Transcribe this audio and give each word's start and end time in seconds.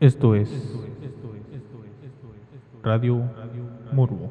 Esto 0.00 0.36
es 0.36 0.48
Radio 2.84 3.20
Murbo. 3.92 4.30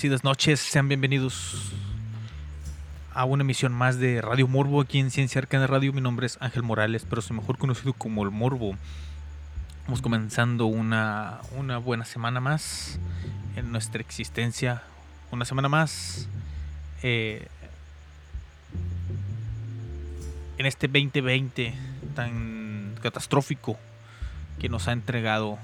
Bendecidas 0.00 0.24
noches, 0.24 0.60
sean 0.60 0.88
bienvenidos 0.88 1.72
a 3.12 3.26
una 3.26 3.42
emisión 3.42 3.70
más 3.70 3.98
de 3.98 4.22
Radio 4.22 4.48
Morbo 4.48 4.80
aquí 4.80 4.98
en 4.98 5.10
Ciencia 5.10 5.40
Arcana 5.40 5.66
Radio. 5.66 5.92
Mi 5.92 6.00
nombre 6.00 6.24
es 6.24 6.38
Ángel 6.40 6.62
Morales, 6.62 7.04
pero 7.06 7.20
soy 7.20 7.36
mejor 7.36 7.58
conocido 7.58 7.92
como 7.92 8.24
el 8.24 8.30
Morbo. 8.30 8.74
Vamos 9.84 10.00
comenzando 10.00 10.64
una, 10.64 11.40
una 11.54 11.76
buena 11.76 12.06
semana 12.06 12.40
más 12.40 12.98
en 13.56 13.72
nuestra 13.72 14.00
existencia. 14.00 14.82
Una 15.32 15.44
semana 15.44 15.68
más 15.68 16.26
eh, 17.02 17.46
en 20.56 20.64
este 20.64 20.88
2020 20.88 21.74
tan 22.14 22.94
catastrófico 23.02 23.78
que 24.58 24.70
nos 24.70 24.88
ha 24.88 24.92
entregado 24.92 25.58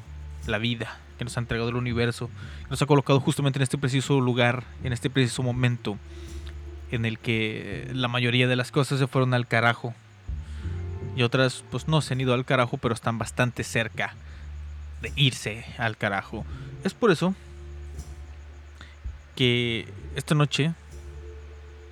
la 0.47 0.59
vida, 0.59 0.99
que 1.19 1.25
nos 1.25 1.37
ha 1.37 1.41
entregado 1.41 1.71
el 1.71 1.77
universo, 1.77 2.31
nos 2.71 2.81
ha 2.83 2.87
colocado 2.87 3.21
justamente 3.21 3.59
en 3.59 3.63
este 3.63 3.79
preciso 3.79 4.21
lugar, 4.21 4.65
en 4.85 4.93
este 4.93 5.11
preciso 5.11 5.43
momento 5.43 5.99
en 6.91 7.05
el 7.05 7.19
que 7.19 7.91
la 7.93 8.09
mayoría 8.09 8.47
de 8.47 8.57
las 8.57 8.71
cosas 8.71 8.99
se 8.99 9.07
fueron 9.07 9.35
al 9.35 9.47
carajo 9.47 9.95
y 11.17 11.23
otras 11.23 11.65
pues 11.71 11.89
no 11.89 12.01
se 12.01 12.15
han 12.15 12.21
ido 12.21 12.35
al 12.35 12.45
carajo, 12.45 12.77
pero 12.77 12.95
están 12.95 13.19
bastante 13.19 13.65
cerca 13.65 14.15
de 15.03 15.13
irse 15.17 15.65
al 15.79 15.97
carajo. 15.97 16.45
Es 16.85 16.95
por 16.95 17.11
eso 17.11 17.35
que 19.35 19.89
esta 20.15 20.35
noche 20.35 20.73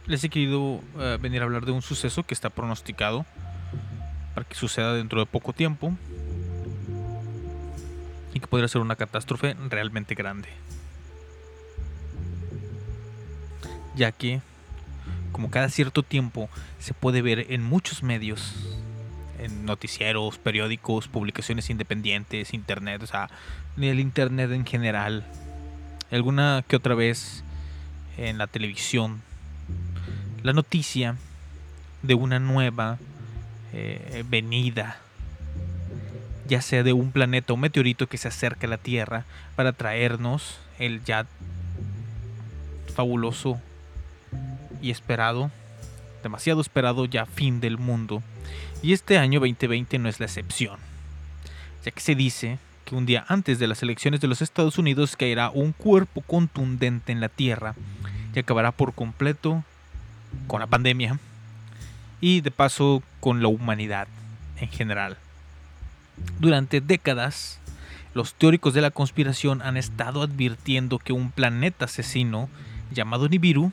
les 0.06 0.22
he 0.24 0.28
querido 0.28 0.80
eh, 0.98 1.18
venir 1.20 1.40
a 1.40 1.44
hablar 1.44 1.64
de 1.64 1.72
un 1.72 1.82
suceso 1.82 2.22
que 2.22 2.34
está 2.34 2.50
pronosticado 2.50 3.24
para 4.34 4.46
que 4.46 4.54
suceda 4.54 4.92
dentro 4.94 5.20
de 5.20 5.26
poco 5.26 5.52
tiempo 5.52 5.96
y 8.34 8.40
que 8.40 8.46
podría 8.48 8.68
ser 8.68 8.82
una 8.82 8.96
catástrofe 8.96 9.56
realmente 9.70 10.14
grande. 10.14 10.48
Ya 13.94 14.10
que, 14.10 14.42
como 15.32 15.50
cada 15.50 15.68
cierto 15.70 16.02
tiempo 16.02 16.50
se 16.80 16.92
puede 16.92 17.22
ver 17.22 17.46
en 17.50 17.62
muchos 17.62 18.02
medios, 18.02 18.52
en 19.38 19.64
noticieros, 19.64 20.38
periódicos, 20.38 21.06
publicaciones 21.06 21.70
independientes, 21.70 22.52
internet, 22.52 23.02
o 23.02 23.06
sea, 23.06 23.30
el 23.76 24.00
internet 24.00 24.50
en 24.50 24.66
general, 24.66 25.24
alguna 26.10 26.64
que 26.66 26.76
otra 26.76 26.96
vez 26.96 27.44
en 28.16 28.36
la 28.36 28.48
televisión, 28.48 29.22
la 30.42 30.52
noticia 30.52 31.16
de 32.02 32.14
una 32.14 32.40
nueva 32.40 32.98
eh, 33.72 34.24
venida 34.28 34.98
ya 36.48 36.60
sea 36.60 36.82
de 36.82 36.92
un 36.92 37.10
planeta 37.10 37.52
o 37.52 37.56
meteorito 37.56 38.06
que 38.06 38.18
se 38.18 38.28
acerca 38.28 38.66
a 38.66 38.70
la 38.70 38.78
Tierra 38.78 39.24
para 39.56 39.72
traernos 39.72 40.58
el 40.78 41.02
ya 41.04 41.26
fabuloso 42.94 43.60
y 44.82 44.90
esperado, 44.90 45.50
demasiado 46.22 46.60
esperado 46.60 47.06
ya 47.06 47.26
fin 47.26 47.60
del 47.60 47.78
mundo. 47.78 48.22
Y 48.82 48.92
este 48.92 49.18
año 49.18 49.40
2020 49.40 49.98
no 49.98 50.08
es 50.08 50.20
la 50.20 50.26
excepción, 50.26 50.78
ya 51.84 51.90
que 51.90 52.00
se 52.00 52.14
dice 52.14 52.58
que 52.84 52.94
un 52.94 53.06
día 53.06 53.24
antes 53.28 53.58
de 53.58 53.66
las 53.66 53.82
elecciones 53.82 54.20
de 54.20 54.28
los 54.28 54.42
Estados 54.42 54.76
Unidos 54.76 55.16
caerá 55.16 55.50
un 55.50 55.72
cuerpo 55.72 56.20
contundente 56.20 57.12
en 57.12 57.20
la 57.20 57.30
Tierra 57.30 57.74
y 58.34 58.38
acabará 58.38 58.72
por 58.72 58.92
completo 58.92 59.64
con 60.46 60.60
la 60.60 60.66
pandemia 60.66 61.18
y 62.20 62.42
de 62.42 62.50
paso 62.50 63.02
con 63.20 63.40
la 63.42 63.48
humanidad. 63.48 64.08
en 64.60 64.68
general. 64.68 65.18
Durante 66.38 66.80
décadas, 66.80 67.60
los 68.14 68.34
teóricos 68.34 68.74
de 68.74 68.80
la 68.80 68.90
conspiración 68.90 69.62
han 69.62 69.76
estado 69.76 70.22
advirtiendo 70.22 70.98
que 70.98 71.12
un 71.12 71.30
planeta 71.30 71.86
asesino 71.86 72.48
llamado 72.92 73.28
Nibiru 73.28 73.72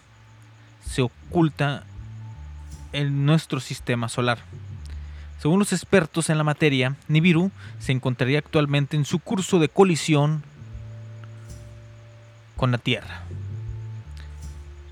se 0.85 1.03
oculta 1.03 1.83
en 2.93 3.25
nuestro 3.25 3.59
sistema 3.59 4.09
solar. 4.09 4.39
Según 5.39 5.59
los 5.59 5.73
expertos 5.73 6.29
en 6.29 6.37
la 6.37 6.43
materia, 6.43 6.95
Nibiru 7.07 7.51
se 7.79 7.91
encontraría 7.91 8.39
actualmente 8.39 8.95
en 8.95 9.05
su 9.05 9.19
curso 9.19 9.59
de 9.59 9.69
colisión 9.69 10.43
con 12.57 12.71
la 12.71 12.77
Tierra. 12.77 13.23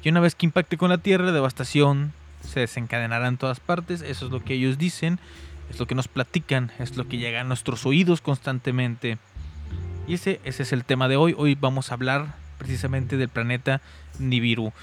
Y 0.03 0.09
una 0.09 0.21
vez 0.21 0.33
que 0.33 0.45
impacte 0.45 0.77
con 0.77 0.89
la 0.89 0.97
Tierra, 0.97 1.31
devastación 1.31 2.13
se 2.41 2.61
desencadenará 2.61 3.27
en 3.27 3.37
todas 3.37 3.59
partes. 3.59 4.01
Eso 4.01 4.25
es 4.25 4.31
lo 4.31 4.43
que 4.43 4.55
ellos 4.55 4.77
dicen, 4.77 5.19
es 5.69 5.79
lo 5.79 5.87
que 5.87 5.95
nos 5.95 6.07
platican, 6.07 6.71
es 6.79 6.97
lo 6.97 7.07
que 7.07 7.17
llega 7.17 7.41
a 7.41 7.43
nuestros 7.43 7.85
oídos 7.85 8.21
constantemente. 8.21 9.17
Y 10.07 10.15
ese, 10.15 10.39
ese 10.43 10.63
es 10.63 10.73
el 10.73 10.85
tema 10.85 11.07
de 11.07 11.17
hoy. 11.17 11.35
Hoy 11.37 11.55
vamos 11.55 11.91
a 11.91 11.93
hablar 11.93 12.35
precisamente 12.57 13.17
del 13.17 13.29
planeta 13.29 13.81
Nibiru. 14.17 14.73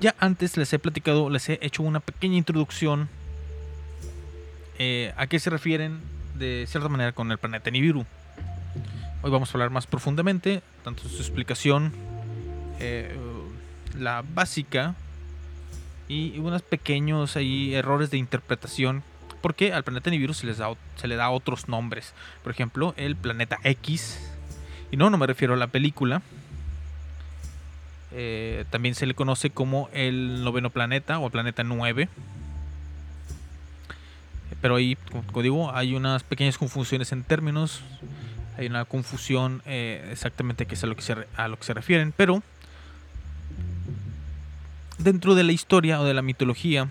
Ya 0.00 0.14
antes 0.18 0.56
les 0.56 0.72
he 0.72 0.78
platicado, 0.78 1.30
les 1.30 1.48
he 1.48 1.58
hecho 1.62 1.82
una 1.82 2.00
pequeña 2.00 2.36
introducción 2.36 3.08
eh, 4.78 5.12
a 5.16 5.26
qué 5.26 5.38
se 5.38 5.48
refieren 5.48 6.00
de 6.34 6.64
cierta 6.68 6.88
manera 6.88 7.12
con 7.12 7.30
el 7.30 7.38
planeta 7.38 7.70
Nibiru. 7.70 8.04
Hoy 9.22 9.30
vamos 9.30 9.50
a 9.50 9.52
hablar 9.52 9.70
más 9.70 9.86
profundamente, 9.86 10.62
tanto 10.82 11.08
su 11.08 11.18
explicación, 11.18 11.92
eh, 12.80 13.16
la 13.96 14.24
básica 14.34 14.96
y 16.08 16.38
unos 16.38 16.62
pequeños 16.62 17.36
ahí 17.36 17.74
errores 17.74 18.10
de 18.10 18.18
interpretación. 18.18 19.04
Porque 19.42 19.72
al 19.72 19.84
planeta 19.84 20.08
Nibiru 20.08 20.32
se, 20.32 20.46
les 20.46 20.58
da, 20.58 20.72
se 20.96 21.08
le 21.08 21.16
da 21.16 21.28
otros 21.30 21.68
nombres. 21.68 22.14
Por 22.42 22.52
ejemplo, 22.52 22.94
el 22.96 23.16
planeta 23.16 23.58
X. 23.64 24.18
Y 24.90 24.96
no, 24.96 25.10
no 25.10 25.18
me 25.18 25.26
refiero 25.26 25.54
a 25.54 25.56
la 25.56 25.66
película, 25.66 26.22
eh, 28.14 28.66
también 28.70 28.94
se 28.94 29.06
le 29.06 29.14
conoce 29.14 29.50
como 29.50 29.88
el 29.92 30.44
noveno 30.44 30.70
planeta 30.70 31.18
o 31.18 31.30
planeta 31.30 31.64
9. 31.64 32.08
Pero 34.60 34.76
ahí, 34.76 34.96
como 35.26 35.42
digo, 35.42 35.74
hay 35.74 35.94
unas 35.94 36.22
pequeñas 36.22 36.58
confusiones 36.58 37.10
en 37.12 37.24
términos. 37.24 37.80
Hay 38.58 38.66
una 38.66 38.84
confusión 38.84 39.62
eh, 39.64 40.08
exactamente 40.12 40.66
que 40.66 40.74
es 40.74 40.84
a 40.84 40.86
lo 40.86 40.94
que, 40.94 41.02
se, 41.02 41.16
a 41.36 41.48
lo 41.48 41.58
que 41.58 41.64
se 41.64 41.74
refieren. 41.74 42.12
Pero 42.16 42.42
dentro 44.98 45.34
de 45.34 45.42
la 45.42 45.52
historia 45.52 46.00
o 46.00 46.04
de 46.04 46.14
la 46.14 46.22
mitología 46.22 46.88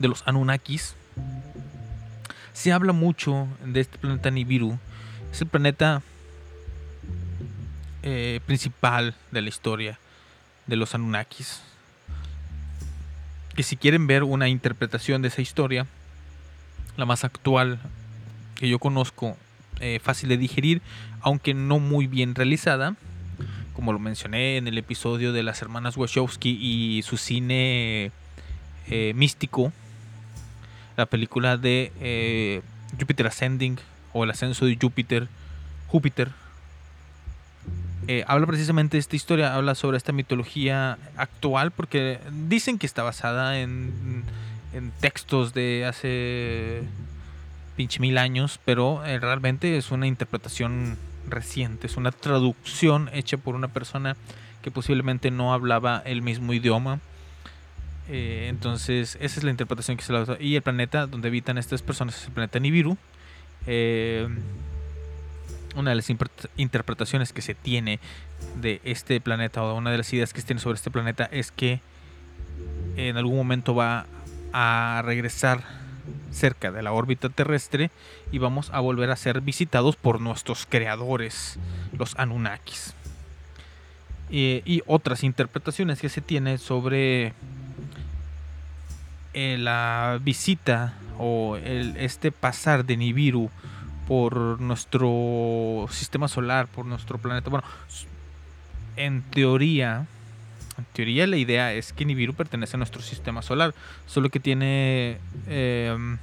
de 0.00 0.08
los 0.08 0.26
Anunnakis, 0.26 0.96
se 2.54 2.72
habla 2.72 2.92
mucho 2.92 3.48
de 3.66 3.80
este 3.80 3.98
planeta 3.98 4.30
Nibiru. 4.30 4.78
Es 5.30 5.42
el 5.42 5.48
planeta 5.48 6.00
eh, 8.02 8.40
principal 8.46 9.14
de 9.32 9.42
la 9.42 9.48
historia 9.48 9.98
de 10.66 10.76
los 10.76 10.94
Anunnakis. 10.94 11.60
Que 13.54 13.62
si 13.62 13.76
quieren 13.76 14.06
ver 14.06 14.22
una 14.22 14.48
interpretación 14.48 15.20
de 15.20 15.28
esa 15.28 15.42
historia, 15.42 15.86
la 16.96 17.04
más 17.04 17.24
actual 17.24 17.80
que 18.54 18.68
yo 18.68 18.78
conozco, 18.78 19.36
eh, 19.80 20.00
fácil 20.02 20.28
de 20.28 20.36
digerir, 20.36 20.80
aunque 21.20 21.54
no 21.54 21.80
muy 21.80 22.06
bien 22.06 22.36
realizada, 22.36 22.94
como 23.74 23.92
lo 23.92 23.98
mencioné 23.98 24.56
en 24.58 24.68
el 24.68 24.78
episodio 24.78 25.32
de 25.32 25.42
las 25.42 25.60
hermanas 25.60 25.96
Wachowski 25.96 26.56
y 26.60 27.02
su 27.02 27.16
cine 27.16 28.12
eh, 28.86 29.12
místico, 29.16 29.72
la 30.96 31.06
película 31.06 31.56
de 31.56 32.62
Jupiter 32.98 33.26
Ascending 33.26 33.78
o 34.12 34.24
el 34.24 34.30
ascenso 34.30 34.66
de 34.66 34.78
Júpiter, 34.80 35.28
Júpiter, 35.88 36.30
eh, 38.06 38.22
habla 38.26 38.46
precisamente 38.46 38.96
de 38.96 39.00
esta 39.00 39.16
historia, 39.16 39.54
habla 39.54 39.74
sobre 39.74 39.96
esta 39.96 40.12
mitología 40.12 40.98
actual, 41.16 41.70
porque 41.70 42.18
dicen 42.48 42.78
que 42.78 42.86
está 42.86 43.02
basada 43.02 43.60
en, 43.60 44.24
textos 45.00 45.54
de 45.54 45.84
hace 45.86 46.82
pinche 47.76 48.00
mil 48.00 48.18
años, 48.18 48.58
pero 48.64 49.04
eh, 49.06 49.20
realmente 49.20 49.76
es 49.76 49.92
una 49.92 50.06
interpretación 50.06 50.98
reciente, 51.28 51.86
es 51.86 51.96
una 51.96 52.10
traducción 52.10 53.08
hecha 53.12 53.36
por 53.36 53.54
una 53.54 53.68
persona 53.68 54.16
que 54.62 54.72
posiblemente 54.72 55.30
no 55.30 55.54
hablaba 55.54 56.02
el 56.04 56.22
mismo 56.22 56.52
idioma. 56.52 56.98
Eh, 58.08 58.46
entonces, 58.48 59.16
esa 59.20 59.40
es 59.40 59.44
la 59.44 59.50
interpretación 59.50 59.96
que 59.96 60.04
se 60.04 60.12
le 60.12 60.24
da. 60.24 60.36
Y 60.40 60.56
el 60.56 60.62
planeta 60.62 61.06
donde 61.06 61.28
habitan 61.28 61.58
estas 61.58 61.82
personas 61.82 62.16
es 62.16 62.26
el 62.26 62.32
planeta 62.32 62.58
Nibiru 62.58 62.96
una 65.76 65.90
de 65.90 65.96
las 65.96 66.10
interpretaciones 66.56 67.32
que 67.32 67.42
se 67.42 67.54
tiene 67.54 67.98
de 68.60 68.80
este 68.84 69.20
planeta 69.20 69.62
o 69.62 69.76
una 69.76 69.90
de 69.90 69.98
las 69.98 70.12
ideas 70.12 70.32
que 70.32 70.40
se 70.40 70.46
tiene 70.46 70.60
sobre 70.60 70.76
este 70.76 70.90
planeta 70.90 71.28
es 71.30 71.50
que 71.50 71.80
en 72.96 73.16
algún 73.16 73.36
momento 73.36 73.74
va 73.74 74.06
a 74.52 75.02
regresar 75.04 75.62
cerca 76.30 76.70
de 76.70 76.82
la 76.82 76.92
órbita 76.92 77.28
terrestre 77.28 77.90
y 78.30 78.38
vamos 78.38 78.70
a 78.72 78.80
volver 78.80 79.10
a 79.10 79.16
ser 79.16 79.40
visitados 79.40 79.96
por 79.96 80.20
nuestros 80.20 80.66
creadores, 80.66 81.58
los 81.96 82.16
Anunnakis. 82.18 82.94
y 84.30 84.82
otras 84.86 85.22
interpretaciones 85.22 86.00
que 86.00 86.08
se 86.08 86.20
tiene 86.20 86.58
sobre 86.58 87.34
eh, 89.34 89.56
la 89.58 90.18
visita 90.22 90.94
o 91.18 91.56
el, 91.56 91.96
este 91.96 92.32
pasar 92.32 92.84
de 92.84 92.96
Nibiru 92.96 93.50
por 94.06 94.60
nuestro 94.60 95.86
sistema 95.90 96.28
solar, 96.28 96.66
por 96.68 96.86
nuestro 96.86 97.18
planeta. 97.18 97.50
Bueno, 97.50 97.66
en 98.96 99.22
teoría, 99.22 100.06
en 100.78 100.84
teoría 100.92 101.26
la 101.26 101.36
idea 101.36 101.72
es 101.72 101.92
que 101.92 102.04
Nibiru 102.04 102.34
pertenece 102.34 102.76
a 102.76 102.78
nuestro 102.78 103.02
sistema 103.02 103.42
solar, 103.42 103.74
solo 104.06 104.28
que 104.28 104.40
tiene 104.40 105.18
em, 105.48 106.18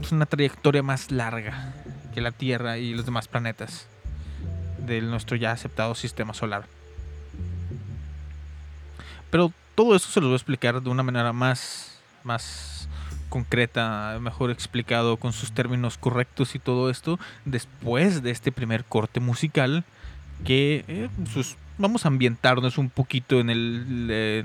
es 0.00 0.12
una 0.12 0.26
trayectoria 0.26 0.82
más 0.82 1.10
larga 1.10 1.74
que 2.14 2.20
la 2.20 2.32
Tierra 2.32 2.78
y 2.78 2.94
los 2.94 3.04
demás 3.04 3.28
planetas 3.28 3.86
de 4.78 5.00
nuestro 5.02 5.36
ya 5.36 5.52
aceptado 5.52 5.94
sistema 5.94 6.34
solar. 6.34 6.64
Pero 9.30 9.52
todo 9.80 9.96
eso 9.96 10.10
se 10.10 10.20
lo 10.20 10.26
voy 10.26 10.34
a 10.34 10.36
explicar 10.36 10.82
de 10.82 10.90
una 10.90 11.02
manera 11.02 11.32
más, 11.32 11.98
más 12.22 12.86
concreta, 13.30 14.18
mejor 14.20 14.50
explicado 14.50 15.16
con 15.16 15.32
sus 15.32 15.52
términos 15.52 15.96
correctos 15.96 16.54
y 16.54 16.58
todo 16.58 16.90
esto, 16.90 17.18
después 17.46 18.22
de 18.22 18.30
este 18.30 18.52
primer 18.52 18.84
corte 18.84 19.20
musical, 19.20 19.84
que 20.44 20.84
eh, 20.86 21.08
pues, 21.32 21.56
vamos 21.78 22.04
a 22.04 22.08
ambientarnos 22.08 22.76
un 22.76 22.90
poquito 22.90 23.40
en 23.40 23.48
el, 23.48 24.44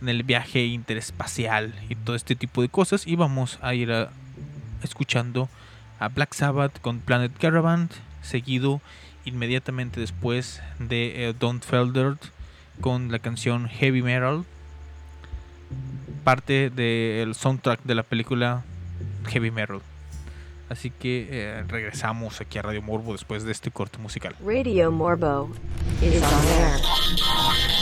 en 0.00 0.08
el 0.08 0.22
viaje 0.22 0.64
interespacial 0.64 1.74
y 1.88 1.96
todo 1.96 2.14
este 2.14 2.36
tipo 2.36 2.62
de 2.62 2.68
cosas 2.68 3.08
y 3.08 3.16
vamos 3.16 3.58
a 3.62 3.74
ir 3.74 3.92
escuchando 4.84 5.48
a 5.98 6.06
Black 6.06 6.34
Sabbath 6.34 6.80
con 6.80 7.00
Planet 7.00 7.36
Caravan, 7.36 7.88
seguido 8.20 8.80
inmediatamente 9.24 9.98
después 9.98 10.62
de 10.78 11.30
eh, 11.30 11.34
Don't 11.36 11.64
Felder 11.64 12.16
con 12.80 13.10
la 13.10 13.18
canción 13.18 13.68
Heavy 13.68 14.02
Metal 14.02 14.44
parte 16.24 16.70
del 16.70 17.34
soundtrack 17.34 17.82
de 17.84 17.94
la 17.94 18.02
película 18.02 18.62
Heavy 19.26 19.50
Metal. 19.50 19.80
Así 20.68 20.90
que 20.90 21.28
eh, 21.30 21.64
regresamos 21.68 22.40
aquí 22.40 22.58
a 22.58 22.62
Radio 22.62 22.80
Morbo 22.80 23.12
después 23.12 23.44
de 23.44 23.52
este 23.52 23.70
corte 23.70 23.98
musical. 23.98 24.34
Radio 24.44 24.90
Morbo 24.90 25.50
is 26.00 26.22
on 26.22 26.48
air. 26.58 27.81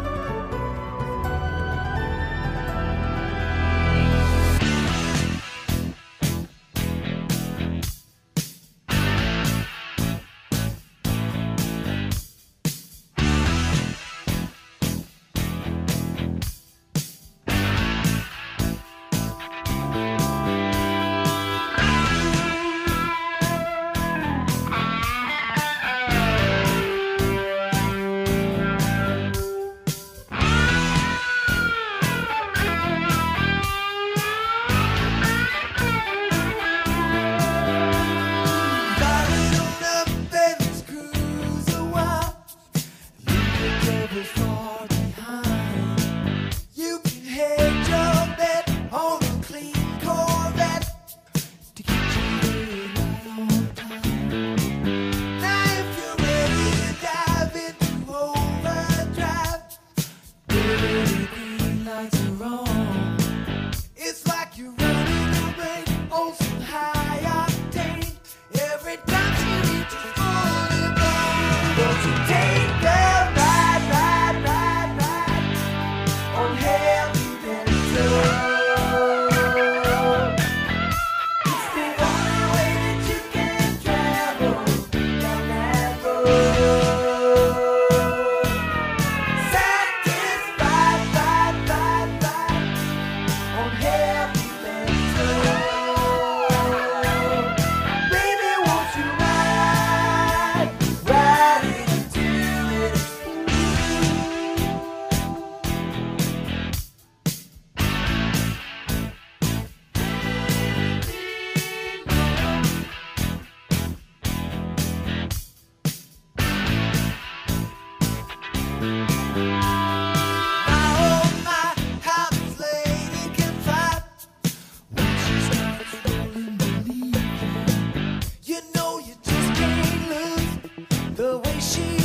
she 131.61 132.00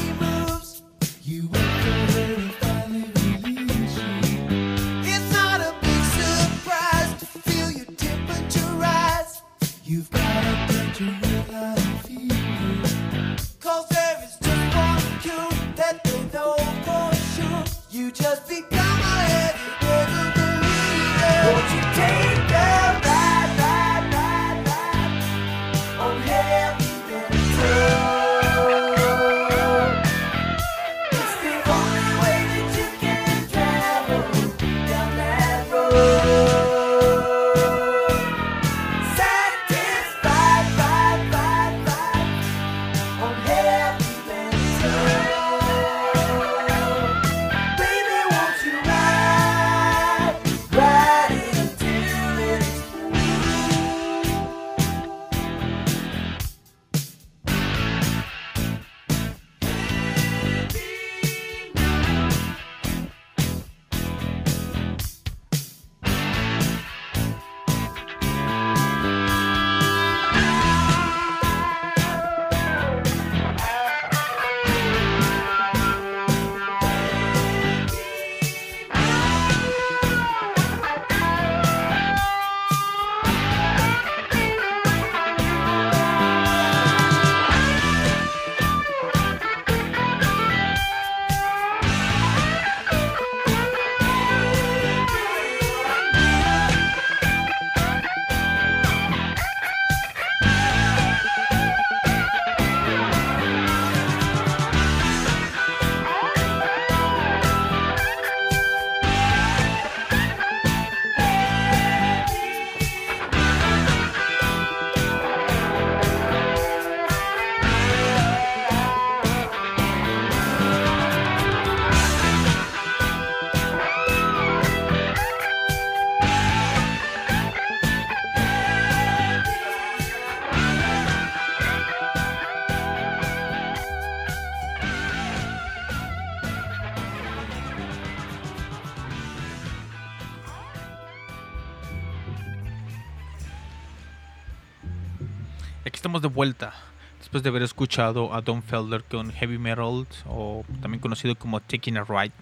de 146.23 146.29
vuelta 146.29 146.75
después 147.19 147.43
de 147.43 147.49
haber 147.49 147.63
escuchado 147.63 148.35
a 148.35 148.41
Don 148.41 148.63
Felder 148.63 149.05
con 149.05 149.33
Heavy 149.33 149.59
Metal 149.59 150.07
o 150.27 150.65
también 150.81 151.01
conocido 151.01 151.35
como 151.35 151.61
Taking 151.61 151.97
a 151.99 152.05
Ride 152.05 152.33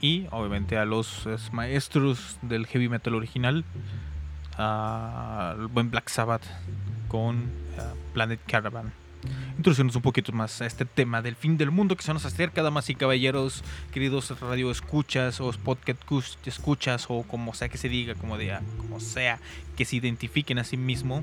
y 0.00 0.26
obviamente 0.30 0.78
a 0.78 0.84
los 0.84 1.28
maestros 1.52 2.38
del 2.42 2.66
heavy 2.66 2.88
metal 2.88 3.14
original 3.14 3.64
al 4.56 5.66
buen 5.68 5.90
Black 5.90 6.08
Sabbath 6.08 6.44
con 7.08 7.50
Planet 8.12 8.40
Caravan 8.46 8.92
introducirnos 9.56 9.96
un 9.96 10.02
poquito 10.02 10.32
más 10.32 10.60
a 10.62 10.66
este 10.66 10.84
tema 10.84 11.22
del 11.22 11.36
fin 11.36 11.58
del 11.58 11.70
mundo 11.70 11.96
que 11.96 12.02
se 12.02 12.12
nos 12.12 12.24
acerca, 12.24 12.62
damas 12.62 12.88
y 12.90 12.94
caballeros, 12.94 13.62
queridos 13.92 14.38
radio 14.40 14.70
escuchas 14.70 15.40
o 15.40 15.52
podcast 15.52 16.00
escuchas 16.46 17.06
o 17.08 17.22
como 17.22 17.52
sea 17.54 17.68
que 17.68 17.78
se 17.78 17.88
diga, 17.88 18.14
como, 18.14 18.38
diga, 18.38 18.62
como 18.78 19.00
sea 19.00 19.38
que 19.76 19.84
se 19.84 19.96
identifiquen 19.96 20.58
a 20.58 20.64
sí 20.64 20.76
mismo. 20.76 21.22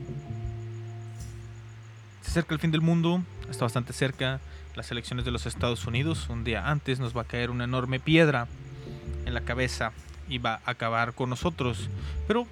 Se 2.28 2.32
acerca 2.32 2.54
el 2.56 2.60
fin 2.60 2.72
del 2.72 2.82
mundo, 2.82 3.24
está 3.50 3.64
bastante 3.64 3.94
cerca 3.94 4.42
las 4.76 4.92
elecciones 4.92 5.24
de 5.24 5.32
los 5.32 5.46
Estados 5.46 5.88
Unidos. 5.88 6.28
Un 6.28 6.44
día 6.44 6.70
antes 6.70 7.00
nos 7.00 7.16
va 7.16 7.22
a 7.22 7.24
caer 7.24 7.50
una 7.50 7.64
enorme 7.64 8.02
piedra 8.02 8.50
en 9.26 9.34
la 9.34 9.40
cabeza 9.42 9.94
y 10.28 10.38
va 10.38 10.60
a 10.66 10.72
acabar 10.72 11.14
con 11.14 11.30
nosotros. 11.30 11.90
Pero, 12.28 12.46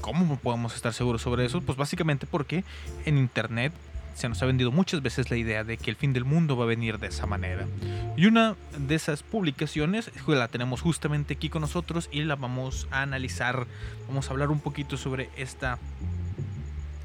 ¿cómo 0.00 0.36
podemos 0.36 0.74
estar 0.74 0.92
seguros 0.92 1.22
sobre 1.22 1.44
eso? 1.44 1.60
Pues 1.60 1.78
básicamente 1.78 2.26
porque 2.26 2.64
en 3.04 3.18
Internet 3.18 3.72
se 4.14 4.28
nos 4.28 4.42
ha 4.42 4.46
vendido 4.46 4.72
muchas 4.72 5.00
veces 5.00 5.30
la 5.30 5.36
idea 5.36 5.62
de 5.62 5.76
que 5.76 5.90
el 5.90 5.96
fin 5.96 6.12
del 6.12 6.24
mundo 6.24 6.56
va 6.56 6.64
a 6.64 6.66
venir 6.66 6.98
de 6.98 7.06
esa 7.06 7.26
manera. 7.26 7.68
Y 8.16 8.26
una 8.26 8.56
de 8.76 8.96
esas 8.96 9.22
publicaciones 9.22 10.10
la 10.26 10.48
tenemos 10.48 10.80
justamente 10.80 11.34
aquí 11.34 11.50
con 11.50 11.62
nosotros 11.62 12.08
y 12.10 12.24
la 12.24 12.34
vamos 12.34 12.88
a 12.90 13.02
analizar. 13.02 13.68
Vamos 14.08 14.26
a 14.26 14.32
hablar 14.32 14.50
un 14.50 14.58
poquito 14.58 14.96
sobre 14.96 15.30
esta 15.36 15.78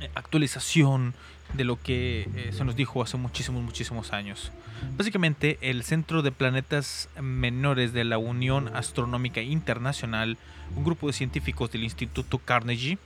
eh, 0.01 0.09
actualización 0.15 1.13
de 1.56 1.63
lo 1.63 1.82
que 1.82 2.28
eh, 2.36 2.52
se 2.54 2.63
nos 2.63 2.76
dijo 2.76 3.02
hace 3.02 3.18
muchísimos, 3.18 3.63
muchísimos 3.63 4.13
años. 4.13 4.52
Básicamente, 4.98 5.58
el 5.62 5.84
Centro 5.84 6.22
de 6.22 6.32
Planetas 6.32 7.10
Menores 7.22 7.94
de 7.94 8.04
la 8.04 8.18
Unión 8.18 8.70
Astronómica 8.76 9.41
Internacional, 9.41 10.38
un 10.76 10.84
grupo 10.84 11.08
de 11.08 11.13
científicos 11.13 11.72
del 11.72 11.84
Instituto 11.84 12.39
Carnegie, 12.39 12.98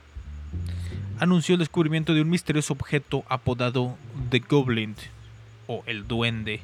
anunció 1.18 1.54
el 1.54 1.60
descubrimiento 1.60 2.14
de 2.14 2.22
un 2.22 2.30
misterioso 2.30 2.72
objeto 2.72 3.24
apodado 3.28 3.96
The 4.30 4.40
Goblin 4.40 4.96
o 5.66 5.82
el 5.86 6.08
Duende. 6.08 6.60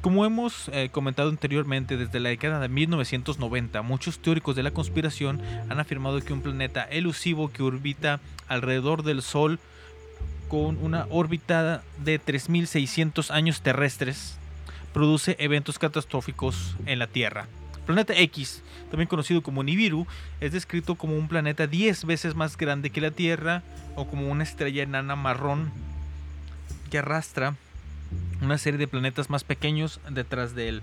Como 0.00 0.26
hemos 0.26 0.68
eh, 0.68 0.90
comentado 0.92 1.30
anteriormente, 1.30 1.96
desde 1.96 2.20
la 2.20 2.28
década 2.28 2.60
de 2.60 2.68
1990, 2.68 3.80
muchos 3.80 4.18
teóricos 4.18 4.54
de 4.54 4.62
la 4.62 4.70
conspiración 4.70 5.40
han 5.70 5.80
afirmado 5.80 6.20
que 6.20 6.34
un 6.34 6.42
planeta 6.42 6.82
elusivo 6.84 7.50
que 7.50 7.62
orbita 7.62 8.20
alrededor 8.46 9.02
del 9.02 9.22
Sol 9.22 9.58
con 10.48 10.76
una 10.84 11.06
órbita 11.08 11.82
de 12.04 12.20
3.600 12.20 13.30
años 13.30 13.62
terrestres 13.62 14.36
produce 14.92 15.36
eventos 15.38 15.78
catastróficos 15.78 16.76
en 16.84 16.98
la 16.98 17.06
Tierra. 17.06 17.48
Planeta 17.86 18.14
X, 18.14 18.62
también 18.90 19.08
conocido 19.08 19.42
como 19.42 19.62
Nibiru, 19.62 20.06
es 20.40 20.52
descrito 20.52 20.94
como 20.94 21.16
un 21.16 21.28
planeta 21.28 21.66
10 21.66 22.04
veces 22.04 22.34
más 22.34 22.56
grande 22.56 22.90
que 22.90 23.00
la 23.00 23.10
Tierra 23.10 23.62
o 23.96 24.06
como 24.06 24.30
una 24.30 24.44
estrella 24.44 24.82
enana 24.82 25.16
marrón 25.16 25.72
que 26.90 26.98
arrastra 26.98 27.56
una 28.40 28.58
serie 28.58 28.78
de 28.78 28.86
planetas 28.88 29.30
más 29.30 29.44
pequeños 29.44 30.00
detrás 30.10 30.54
de 30.54 30.68
él. 30.68 30.82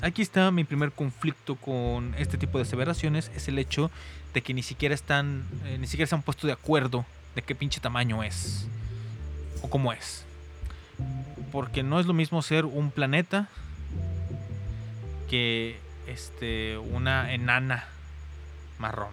Aquí 0.00 0.22
está 0.22 0.50
mi 0.52 0.62
primer 0.62 0.92
conflicto 0.92 1.56
con 1.56 2.14
este 2.18 2.38
tipo 2.38 2.58
de 2.58 2.62
aseveraciones, 2.62 3.32
es 3.34 3.48
el 3.48 3.58
hecho 3.58 3.90
de 4.32 4.42
que 4.42 4.54
ni 4.54 4.62
siquiera 4.62 4.94
están, 4.94 5.44
eh, 5.64 5.76
ni 5.80 5.86
siquiera 5.86 6.08
se 6.08 6.14
han 6.14 6.22
puesto 6.22 6.46
de 6.46 6.52
acuerdo 6.52 7.04
de 7.34 7.42
qué 7.42 7.54
pinche 7.54 7.80
tamaño 7.80 8.22
es 8.22 8.68
o 9.62 9.68
cómo 9.68 9.92
es. 9.92 10.24
Porque 11.50 11.82
no 11.82 11.98
es 11.98 12.06
lo 12.06 12.12
mismo 12.12 12.42
ser 12.42 12.64
un 12.64 12.90
planeta 12.90 13.48
que 15.28 15.80
este, 16.08 16.78
una 16.78 17.32
enana 17.32 17.86
marrón 18.78 19.10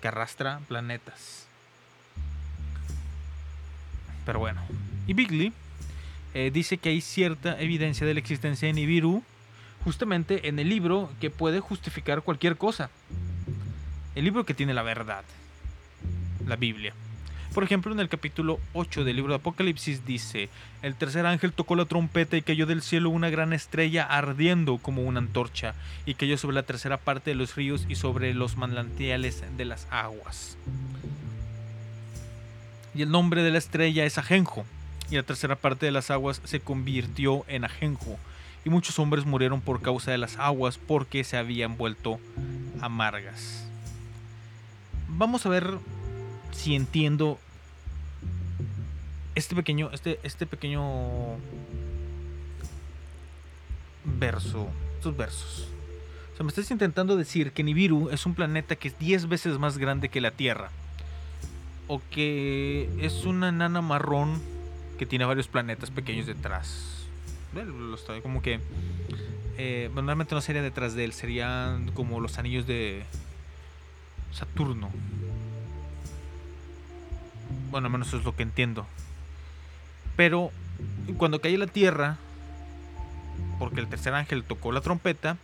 que 0.00 0.08
arrastra 0.08 0.60
planetas. 0.68 1.46
Pero 4.26 4.38
bueno. 4.38 4.60
Y 5.06 5.14
Bigley 5.14 5.52
eh, 6.34 6.50
dice 6.52 6.78
que 6.78 6.88
hay 6.88 7.00
cierta 7.00 7.60
evidencia 7.60 8.06
de 8.06 8.14
la 8.14 8.20
existencia 8.20 8.66
de 8.66 8.74
Nibiru 8.74 9.22
justamente 9.84 10.48
en 10.48 10.58
el 10.58 10.68
libro 10.68 11.10
que 11.20 11.30
puede 11.30 11.60
justificar 11.60 12.22
cualquier 12.22 12.56
cosa. 12.56 12.90
El 14.14 14.24
libro 14.24 14.44
que 14.44 14.54
tiene 14.54 14.74
la 14.74 14.82
verdad. 14.82 15.24
La 16.46 16.56
Biblia. 16.56 16.94
Por 17.54 17.62
ejemplo, 17.62 17.92
en 17.92 18.00
el 18.00 18.08
capítulo 18.08 18.58
8 18.72 19.04
del 19.04 19.14
libro 19.14 19.32
de 19.32 19.36
Apocalipsis 19.36 20.04
dice, 20.04 20.48
el 20.82 20.96
tercer 20.96 21.24
ángel 21.24 21.52
tocó 21.52 21.76
la 21.76 21.84
trompeta 21.84 22.36
y 22.36 22.42
cayó 22.42 22.66
del 22.66 22.82
cielo 22.82 23.10
una 23.10 23.30
gran 23.30 23.52
estrella 23.52 24.02
ardiendo 24.02 24.78
como 24.78 25.02
una 25.02 25.20
antorcha, 25.20 25.76
y 26.04 26.14
cayó 26.14 26.36
sobre 26.36 26.56
la 26.56 26.64
tercera 26.64 26.96
parte 26.96 27.30
de 27.30 27.36
los 27.36 27.54
ríos 27.54 27.86
y 27.88 27.94
sobre 27.94 28.34
los 28.34 28.56
manantiales 28.56 29.44
de 29.56 29.64
las 29.66 29.86
aguas. 29.92 30.58
Y 32.92 33.02
el 33.02 33.12
nombre 33.12 33.44
de 33.44 33.52
la 33.52 33.58
estrella 33.58 34.04
es 34.04 34.18
Ajenjo, 34.18 34.64
y 35.08 35.14
la 35.14 35.22
tercera 35.22 35.54
parte 35.54 35.86
de 35.86 35.92
las 35.92 36.10
aguas 36.10 36.40
se 36.42 36.58
convirtió 36.58 37.44
en 37.46 37.64
Ajenjo, 37.64 38.18
y 38.64 38.70
muchos 38.70 38.98
hombres 38.98 39.26
murieron 39.26 39.60
por 39.60 39.80
causa 39.80 40.10
de 40.10 40.18
las 40.18 40.38
aguas 40.38 40.76
porque 40.76 41.22
se 41.22 41.36
habían 41.36 41.76
vuelto 41.76 42.18
amargas. 42.80 43.64
Vamos 45.06 45.46
a 45.46 45.50
ver 45.50 45.78
si 46.54 46.74
entiendo 46.74 47.38
este 49.34 49.54
pequeño, 49.54 49.90
este, 49.92 50.20
este 50.22 50.46
pequeño 50.46 51.36
verso, 54.04 54.68
estos 54.96 55.16
versos. 55.16 55.68
O 56.32 56.36
sea, 56.36 56.44
me 56.44 56.48
estás 56.48 56.70
intentando 56.70 57.16
decir 57.16 57.52
que 57.52 57.62
Nibiru 57.62 58.10
es 58.10 58.26
un 58.26 58.34
planeta 58.34 58.76
que 58.76 58.88
es 58.88 58.98
10 58.98 59.28
veces 59.28 59.58
más 59.58 59.78
grande 59.78 60.08
que 60.08 60.20
la 60.20 60.30
Tierra. 60.30 60.70
O 61.86 62.00
que 62.10 62.88
es 63.00 63.24
una 63.24 63.52
nana 63.52 63.82
marrón 63.82 64.40
que 64.98 65.06
tiene 65.06 65.24
varios 65.26 65.48
planetas 65.48 65.90
pequeños 65.90 66.26
detrás. 66.26 67.06
Como 68.22 68.42
que... 68.42 68.60
Eh, 69.56 69.88
normalmente 69.94 70.34
no 70.34 70.40
sería 70.40 70.62
detrás 70.62 70.94
de 70.94 71.04
él, 71.04 71.12
serían 71.12 71.92
como 71.92 72.18
los 72.18 72.38
anillos 72.38 72.66
de 72.66 73.04
Saturno. 74.32 74.90
Bueno, 77.74 77.88
al 77.88 77.92
menos 77.92 78.14
es 78.14 78.22
lo 78.22 78.36
que 78.36 78.44
entiendo. 78.44 78.86
Pero 80.14 80.52
cuando 81.16 81.40
cae 81.40 81.58
la 81.58 81.66
tierra, 81.66 82.18
porque 83.58 83.80
el 83.80 83.88
tercer 83.88 84.14
ángel 84.14 84.44
tocó 84.44 84.70
la 84.70 84.80
trompeta, 84.80 85.38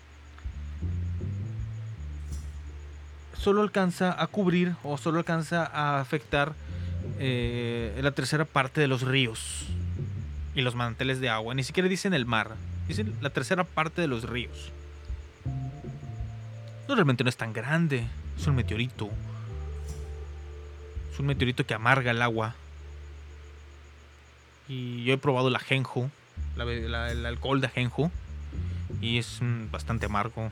solo 3.36 3.62
alcanza 3.62 4.14
a 4.16 4.28
cubrir 4.28 4.76
o 4.84 4.96
solo 4.96 5.18
alcanza 5.18 5.66
a 5.66 5.98
afectar 5.98 6.52
eh, 7.18 7.98
la 8.00 8.12
tercera 8.12 8.44
parte 8.44 8.80
de 8.80 8.86
los 8.86 9.02
ríos 9.02 9.66
y 10.54 10.60
los 10.60 10.76
manantiales 10.76 11.18
de 11.18 11.30
agua. 11.30 11.52
Ni 11.54 11.64
siquiera 11.64 11.88
dicen 11.88 12.14
el 12.14 12.26
mar, 12.26 12.54
dicen 12.86 13.12
la 13.20 13.30
tercera 13.30 13.64
parte 13.64 14.02
de 14.02 14.06
los 14.06 14.22
ríos. 14.22 14.70
No, 16.86 16.94
realmente 16.94 17.24
no 17.24 17.28
es 17.28 17.36
tan 17.36 17.52
grande, 17.52 18.06
es 18.38 18.46
un 18.46 18.54
meteorito. 18.54 19.10
Un 21.20 21.26
meteorito 21.26 21.64
que 21.66 21.74
amarga 21.74 22.10
el 22.10 22.22
agua 22.22 22.54
Y 24.68 25.04
yo 25.04 25.12
he 25.14 25.18
probado 25.18 25.50
la 25.50 25.58
Genju, 25.58 26.08
la 26.56 26.64
la- 26.64 27.10
el 27.12 27.26
alcohol 27.26 27.60
de 27.60 27.68
Genju. 27.68 28.10
Y 29.00 29.18
es 29.18 29.38
mm, 29.40 29.70
bastante 29.70 30.06
amargo. 30.06 30.50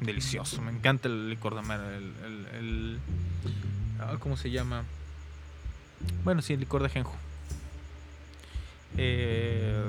Delicioso. 0.00 0.60
Me 0.62 0.70
encanta 0.70 1.08
el 1.08 1.28
licor 1.30 1.54
de 1.54 1.60
Amaro. 1.60 1.88
El, 1.90 2.12
el- 2.58 2.98
ah, 4.00 4.16
¿Cómo 4.20 4.36
se 4.36 4.50
llama? 4.50 4.84
Bueno, 6.24 6.40
sí, 6.42 6.52
el 6.54 6.60
licor 6.60 6.82
de 6.82 6.88
Genju. 6.90 7.12
Eh, 8.96 9.82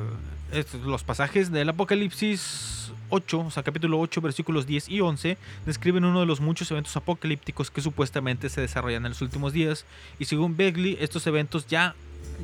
los 0.83 1.03
pasajes 1.03 1.51
del 1.51 1.69
Apocalipsis 1.69 2.91
8, 3.09 3.39
o 3.39 3.51
sea, 3.51 3.63
capítulo 3.63 3.99
8, 3.99 4.21
versículos 4.21 4.65
10 4.67 4.89
y 4.89 5.01
11, 5.01 5.37
describen 5.65 6.05
uno 6.05 6.19
de 6.19 6.25
los 6.25 6.39
muchos 6.39 6.69
eventos 6.71 6.95
apocalípticos 6.95 7.71
que 7.71 7.81
supuestamente 7.81 8.49
se 8.49 8.61
desarrollan 8.61 9.05
en 9.05 9.11
los 9.11 9.21
últimos 9.21 9.53
días. 9.53 9.85
Y 10.19 10.25
según 10.25 10.57
Begley, 10.57 10.97
estos 10.99 11.25
eventos 11.27 11.67
ya, 11.67 11.95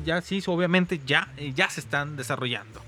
ya 0.04 0.20
sí, 0.20 0.42
obviamente 0.46 1.00
ya, 1.06 1.28
ya 1.54 1.68
se 1.70 1.80
están 1.80 2.16
desarrollando. 2.16 2.80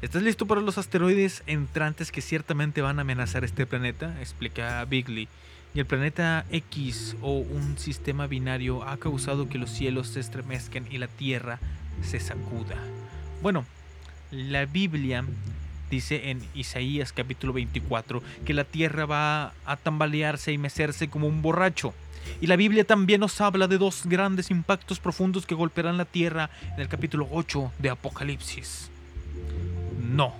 ¿Estás 0.00 0.22
listo 0.22 0.46
para 0.46 0.60
los 0.60 0.78
asteroides 0.78 1.42
entrantes 1.46 2.12
que 2.12 2.20
ciertamente 2.20 2.82
van 2.82 2.98
a 2.98 3.02
amenazar 3.02 3.44
este 3.44 3.66
planeta? 3.66 4.16
Explica 4.20 4.84
Bigley. 4.84 5.28
Y 5.74 5.80
el 5.80 5.86
planeta 5.86 6.46
X 6.50 7.16
o 7.20 7.38
un 7.38 7.78
sistema 7.78 8.26
binario 8.26 8.84
ha 8.84 8.96
causado 8.96 9.48
que 9.48 9.58
los 9.58 9.70
cielos 9.70 10.08
se 10.08 10.20
estremezcan 10.20 10.86
y 10.90 10.98
la 10.98 11.08
Tierra 11.08 11.58
se 12.02 12.20
sacuda. 12.20 12.76
Bueno, 13.42 13.66
la 14.30 14.66
Biblia 14.66 15.24
dice 15.90 16.30
en 16.30 16.42
Isaías 16.54 17.12
capítulo 17.12 17.52
24 17.54 18.22
que 18.44 18.54
la 18.54 18.64
Tierra 18.64 19.06
va 19.06 19.54
a 19.64 19.76
tambalearse 19.76 20.52
y 20.52 20.58
mecerse 20.58 21.08
como 21.08 21.26
un 21.26 21.42
borracho. 21.42 21.94
Y 22.40 22.46
la 22.46 22.56
Biblia 22.56 22.84
también 22.84 23.20
nos 23.20 23.40
habla 23.40 23.68
de 23.68 23.78
dos 23.78 24.02
grandes 24.04 24.50
impactos 24.50 25.00
profundos 25.00 25.46
que 25.46 25.54
golpearán 25.54 25.96
la 25.96 26.04
Tierra 26.04 26.50
en 26.74 26.80
el 26.80 26.88
capítulo 26.88 27.26
8 27.30 27.72
de 27.78 27.90
Apocalipsis. 27.90 28.90
No, 30.12 30.34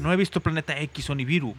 no 0.00 0.12
he 0.12 0.16
visto 0.16 0.40
Planeta 0.40 0.78
X 0.80 1.10
o 1.10 1.14
Nibiru, 1.14 1.54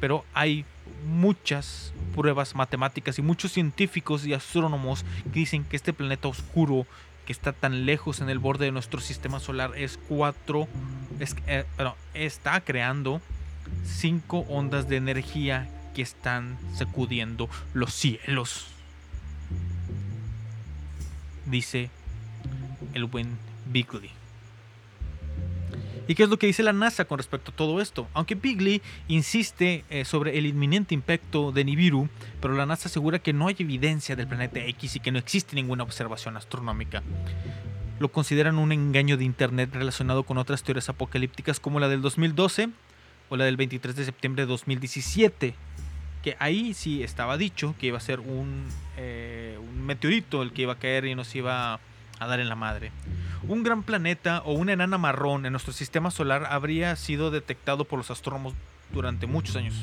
pero 0.00 0.24
hay 0.34 0.66
muchas 1.06 1.92
pruebas 2.14 2.54
matemáticas 2.54 3.18
y 3.18 3.22
muchos 3.22 3.52
científicos 3.52 4.26
y 4.26 4.34
astrónomos 4.34 5.04
que 5.32 5.40
dicen 5.40 5.64
que 5.64 5.76
este 5.76 5.92
planeta 5.92 6.28
oscuro 6.28 6.86
que 7.26 7.32
está 7.32 7.52
tan 7.52 7.86
lejos 7.86 8.20
en 8.20 8.28
el 8.28 8.38
borde 8.38 8.66
de 8.66 8.72
nuestro 8.72 9.00
sistema 9.00 9.40
solar 9.40 9.72
es 9.76 9.98
cuatro, 10.08 10.68
es, 11.20 11.36
eh, 11.46 11.64
está 12.14 12.60
creando 12.60 13.20
cinco 13.84 14.40
ondas 14.48 14.88
de 14.88 14.96
energía 14.96 15.68
que 15.94 16.02
están 16.02 16.58
sacudiendo 16.74 17.48
los 17.72 17.94
cielos. 17.94 18.66
Dice 21.46 21.90
el 22.94 23.04
buen 23.04 23.38
Bigley. 23.66 24.10
¿Y 26.06 26.14
qué 26.14 26.24
es 26.24 26.28
lo 26.28 26.38
que 26.38 26.46
dice 26.46 26.62
la 26.62 26.74
NASA 26.74 27.06
con 27.06 27.18
respecto 27.18 27.50
a 27.50 27.56
todo 27.56 27.80
esto? 27.80 28.08
Aunque 28.12 28.34
Bigley 28.34 28.82
insiste 29.08 29.84
eh, 29.88 30.04
sobre 30.04 30.36
el 30.36 30.44
inminente 30.44 30.94
impacto 30.94 31.50
de 31.50 31.64
Nibiru, 31.64 32.10
pero 32.42 32.54
la 32.54 32.66
NASA 32.66 32.88
asegura 32.88 33.20
que 33.20 33.32
no 33.32 33.48
hay 33.48 33.56
evidencia 33.58 34.14
del 34.14 34.28
planeta 34.28 34.60
X 34.60 34.96
y 34.96 35.00
que 35.00 35.10
no 35.10 35.18
existe 35.18 35.56
ninguna 35.56 35.82
observación 35.82 36.36
astronómica. 36.36 37.02
Lo 38.00 38.12
consideran 38.12 38.58
un 38.58 38.72
engaño 38.72 39.16
de 39.16 39.24
Internet 39.24 39.70
relacionado 39.72 40.24
con 40.24 40.36
otras 40.36 40.62
teorías 40.62 40.90
apocalípticas 40.90 41.58
como 41.58 41.80
la 41.80 41.88
del 41.88 42.02
2012 42.02 42.68
o 43.30 43.36
la 43.36 43.46
del 43.46 43.56
23 43.56 43.96
de 43.96 44.04
septiembre 44.04 44.42
de 44.42 44.48
2017. 44.48 45.54
Que 46.22 46.36
ahí 46.38 46.74
sí 46.74 47.02
estaba 47.02 47.38
dicho 47.38 47.74
que 47.78 47.86
iba 47.86 47.96
a 47.96 48.00
ser 48.00 48.20
un, 48.20 48.66
eh, 48.98 49.58
un 49.58 49.86
meteorito 49.86 50.42
el 50.42 50.52
que 50.52 50.62
iba 50.62 50.74
a 50.74 50.78
caer 50.78 51.06
y 51.06 51.14
nos 51.14 51.34
iba 51.34 51.80
a 52.18 52.26
dar 52.26 52.40
en 52.40 52.48
la 52.50 52.56
madre. 52.56 52.92
Un 53.46 53.62
gran 53.62 53.82
planeta 53.82 54.40
o 54.46 54.54
una 54.54 54.72
enana 54.72 54.96
marrón 54.96 55.44
en 55.44 55.52
nuestro 55.52 55.74
sistema 55.74 56.10
solar 56.10 56.46
habría 56.48 56.96
sido 56.96 57.30
detectado 57.30 57.84
por 57.84 57.98
los 57.98 58.10
astrónomos 58.10 58.54
durante 58.90 59.26
muchos 59.26 59.56
años, 59.56 59.74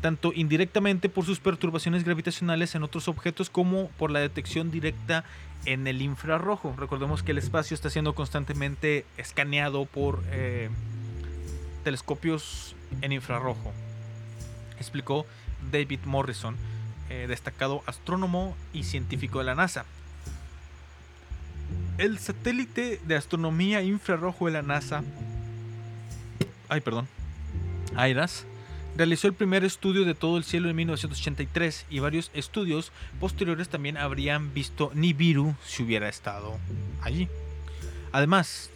tanto 0.00 0.32
indirectamente 0.34 1.10
por 1.10 1.26
sus 1.26 1.40
perturbaciones 1.40 2.04
gravitacionales 2.04 2.74
en 2.74 2.82
otros 2.82 3.06
objetos 3.08 3.50
como 3.50 3.88
por 3.98 4.10
la 4.10 4.20
detección 4.20 4.70
directa 4.70 5.24
en 5.66 5.86
el 5.86 6.00
infrarrojo. 6.00 6.74
Recordemos 6.78 7.22
que 7.22 7.32
el 7.32 7.38
espacio 7.38 7.74
está 7.74 7.90
siendo 7.90 8.14
constantemente 8.14 9.04
escaneado 9.18 9.84
por 9.84 10.22
eh, 10.30 10.70
telescopios 11.84 12.74
en 13.02 13.12
infrarrojo, 13.12 13.72
explicó 14.78 15.26
David 15.70 16.00
Morrison, 16.06 16.56
eh, 17.10 17.26
destacado 17.28 17.82
astrónomo 17.84 18.56
y 18.72 18.84
científico 18.84 19.38
de 19.38 19.44
la 19.44 19.54
NASA. 19.54 19.84
El 21.98 22.18
satélite 22.18 23.00
de 23.06 23.16
astronomía 23.16 23.82
infrarrojo 23.82 24.46
de 24.46 24.52
la 24.52 24.62
NASA, 24.62 25.02
ay 26.68 26.80
perdón, 26.80 27.08
AIRAS, 27.94 28.46
realizó 28.96 29.28
el 29.28 29.34
primer 29.34 29.64
estudio 29.64 30.04
de 30.04 30.14
todo 30.14 30.36
el 30.36 30.44
cielo 30.44 30.68
en 30.70 30.76
1983 30.76 31.86
y 31.90 31.98
varios 31.98 32.30
estudios 32.34 32.92
posteriores 33.18 33.68
también 33.68 33.96
habrían 33.96 34.52
visto 34.54 34.90
Nibiru 34.94 35.54
si 35.64 35.82
hubiera 35.82 36.08
estado 36.08 36.58
allí. 37.02 37.28
Además, 38.12 38.70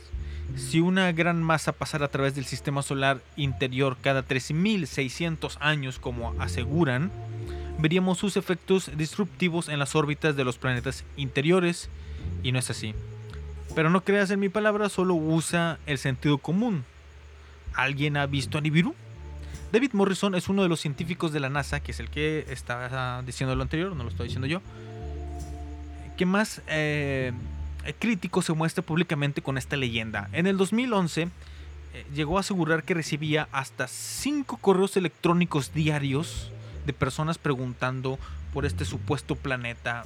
si 0.56 0.80
una 0.80 1.10
gran 1.12 1.42
masa 1.42 1.72
pasara 1.72 2.06
a 2.06 2.10
través 2.10 2.34
del 2.34 2.44
sistema 2.44 2.82
solar 2.82 3.20
interior 3.36 3.96
cada 4.00 4.26
3.600 4.26 5.56
años 5.60 5.98
como 5.98 6.34
aseguran, 6.40 7.10
veríamos 7.78 8.18
sus 8.18 8.36
efectos 8.36 8.90
disruptivos 8.96 9.68
en 9.68 9.78
las 9.78 9.94
órbitas 9.94 10.36
de 10.36 10.44
los 10.44 10.58
planetas 10.58 11.04
interiores 11.16 11.88
y 12.44 12.52
no 12.52 12.60
es 12.60 12.70
así. 12.70 12.94
Pero 13.74 13.90
no 13.90 14.04
creas 14.04 14.30
en 14.30 14.38
mi 14.38 14.48
palabra, 14.48 14.88
solo 14.88 15.14
usa 15.14 15.78
el 15.86 15.98
sentido 15.98 16.38
común. 16.38 16.84
¿Alguien 17.74 18.16
ha 18.16 18.26
visto 18.26 18.58
a 18.58 18.60
Nibiru? 18.60 18.94
David 19.72 19.90
Morrison 19.94 20.36
es 20.36 20.48
uno 20.48 20.62
de 20.62 20.68
los 20.68 20.78
científicos 20.78 21.32
de 21.32 21.40
la 21.40 21.48
NASA, 21.48 21.80
que 21.80 21.90
es 21.90 21.98
el 21.98 22.08
que 22.08 22.46
está 22.48 23.22
diciendo 23.26 23.56
lo 23.56 23.62
anterior, 23.62 23.96
no 23.96 24.04
lo 24.04 24.10
estoy 24.10 24.28
diciendo 24.28 24.46
yo, 24.46 24.60
que 26.16 26.26
más 26.26 26.62
eh, 26.68 27.32
crítico 27.98 28.40
se 28.42 28.52
muestra 28.52 28.84
públicamente 28.84 29.42
con 29.42 29.58
esta 29.58 29.76
leyenda. 29.76 30.28
En 30.32 30.46
el 30.46 30.56
2011 30.56 31.22
eh, 31.22 32.06
llegó 32.14 32.36
a 32.36 32.40
asegurar 32.40 32.84
que 32.84 32.94
recibía 32.94 33.48
hasta 33.50 33.88
5 33.88 34.58
correos 34.58 34.96
electrónicos 34.96 35.74
diarios 35.74 36.52
de 36.86 36.92
personas 36.92 37.38
preguntando 37.38 38.18
por 38.52 38.66
este 38.66 38.84
supuesto 38.84 39.34
planeta 39.34 40.04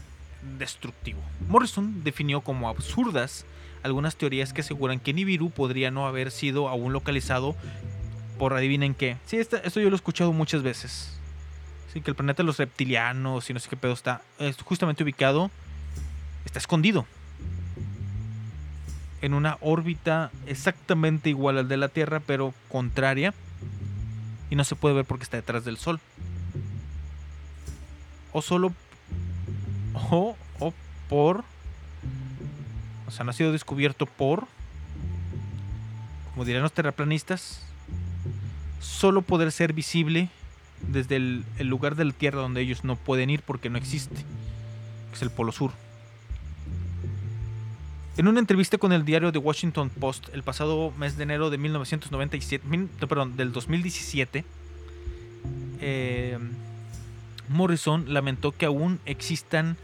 destructivo. 0.59 1.21
Morrison 1.49 2.05
definió 2.05 2.41
como 2.41 2.69
absurdas 2.69 3.45
algunas 3.83 4.17
teorías 4.17 4.53
que 4.53 4.61
aseguran 4.61 5.01
que 5.01 5.13
Nibiru 5.13 5.51
podría 5.51 5.91
no 5.91 6.07
haber 6.07 6.31
sido 6.31 6.69
aún 6.69 6.93
localizado 6.93 7.55
por 8.39 8.55
adivinen 8.55 8.95
qué. 8.95 9.17
Sí, 9.27 9.37
esto 9.37 9.81
yo 9.81 9.89
lo 9.89 9.95
he 9.95 9.97
escuchado 9.97 10.33
muchas 10.33 10.63
veces. 10.63 11.19
Sí, 11.93 12.01
que 12.01 12.11
el 12.11 12.17
planeta 12.17 12.43
de 12.43 12.47
los 12.47 12.59
reptilianos 12.59 13.49
y 13.49 13.55
no 13.55 13.61
sé 13.61 13.69
qué 13.69 13.77
pedo 13.77 13.93
está 13.93 14.23
es 14.39 14.57
justamente 14.63 15.03
ubicado, 15.03 15.51
está 16.45 16.59
escondido. 16.59 17.07
En 19.21 19.35
una 19.35 19.59
órbita 19.61 20.31
exactamente 20.47 21.29
igual 21.29 21.59
al 21.59 21.69
de 21.69 21.77
la 21.77 21.89
Tierra, 21.89 22.21
pero 22.21 22.55
contraria. 22.69 23.35
Y 24.51 24.57
no 24.57 24.65
se 24.65 24.77
puede 24.77 24.95
ver 24.95 25.05
porque 25.05 25.25
está 25.25 25.37
detrás 25.37 25.65
del 25.65 25.77
Sol. 25.77 26.01
O 28.33 28.43
solo 28.43 28.73
o, 29.95 30.37
o 30.59 30.75
por. 31.09 31.45
O 33.07 33.11
sea, 33.11 33.25
no 33.25 33.31
ha 33.31 33.35
sido 33.35 33.53
descubierto 33.53 34.07
por. 34.07 34.47
Como 36.33 36.45
dirían 36.45 36.63
los 36.63 36.73
terraplanistas. 36.73 37.63
Solo 38.81 39.23
poder 39.23 39.51
ser 39.51 39.73
visible 39.73 40.29
desde 40.83 41.17
el, 41.17 41.45
lugar 41.61 41.97
de 41.97 42.05
la 42.05 42.13
Tierra 42.13 42.41
donde 42.41 42.61
ellos 42.61 42.85
no 42.85 42.97
pueden 42.97 43.31
ir 43.31 43.43
porque 43.43 43.71
no 43.71 43.79
existe. 43.79 44.17
Que 45.11 45.17
es 45.17 45.23
el 45.23 45.31
Polo 45.31 45.53
Sur. 45.53 45.73
En 48.17 48.27
una 48.27 48.41
entrevista 48.41 48.79
con 48.79 48.93
el 48.93 49.05
diario 49.05 49.31
The 49.31 49.39
Washington 49.39 49.91
Post 49.91 50.29
el 50.33 50.43
pasado 50.43 50.93
mes 50.99 51.17
de 51.17 51.23
enero 51.23 51.51
de 51.51 51.59
1997, 51.59 52.67
mil- 52.67 52.89
perdón, 53.09 53.37
del 53.37 53.53
2017, 53.53 54.45
eh, 55.81 56.39
Morrison 57.49 58.13
lamentó 58.13 58.53
que 58.53 58.67
aún 58.67 59.01
existan 59.07 59.77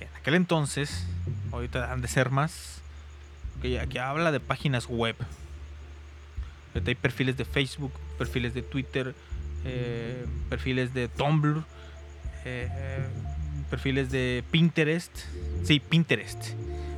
en 0.00 0.08
aquel 0.16 0.34
entonces, 0.34 1.06
ahorita 1.52 1.92
han 1.92 2.00
de 2.00 2.08
ser 2.08 2.30
más, 2.30 2.80
que 3.60 3.70
ya 3.70 3.86
que 3.86 4.00
habla 4.00 4.32
de 4.32 4.40
páginas 4.40 4.86
web. 4.86 5.16
Hay 6.74 6.94
perfiles 6.94 7.36
de 7.36 7.44
Facebook, 7.44 7.92
perfiles 8.18 8.54
de 8.54 8.62
Twitter, 8.62 9.14
eh, 9.64 10.24
perfiles 10.48 10.94
de 10.94 11.08
Tumblr, 11.08 11.64
eh, 12.44 12.68
perfiles 13.68 14.10
de 14.10 14.44
Pinterest. 14.50 15.10
Sí, 15.64 15.80
Pinterest. 15.80 16.52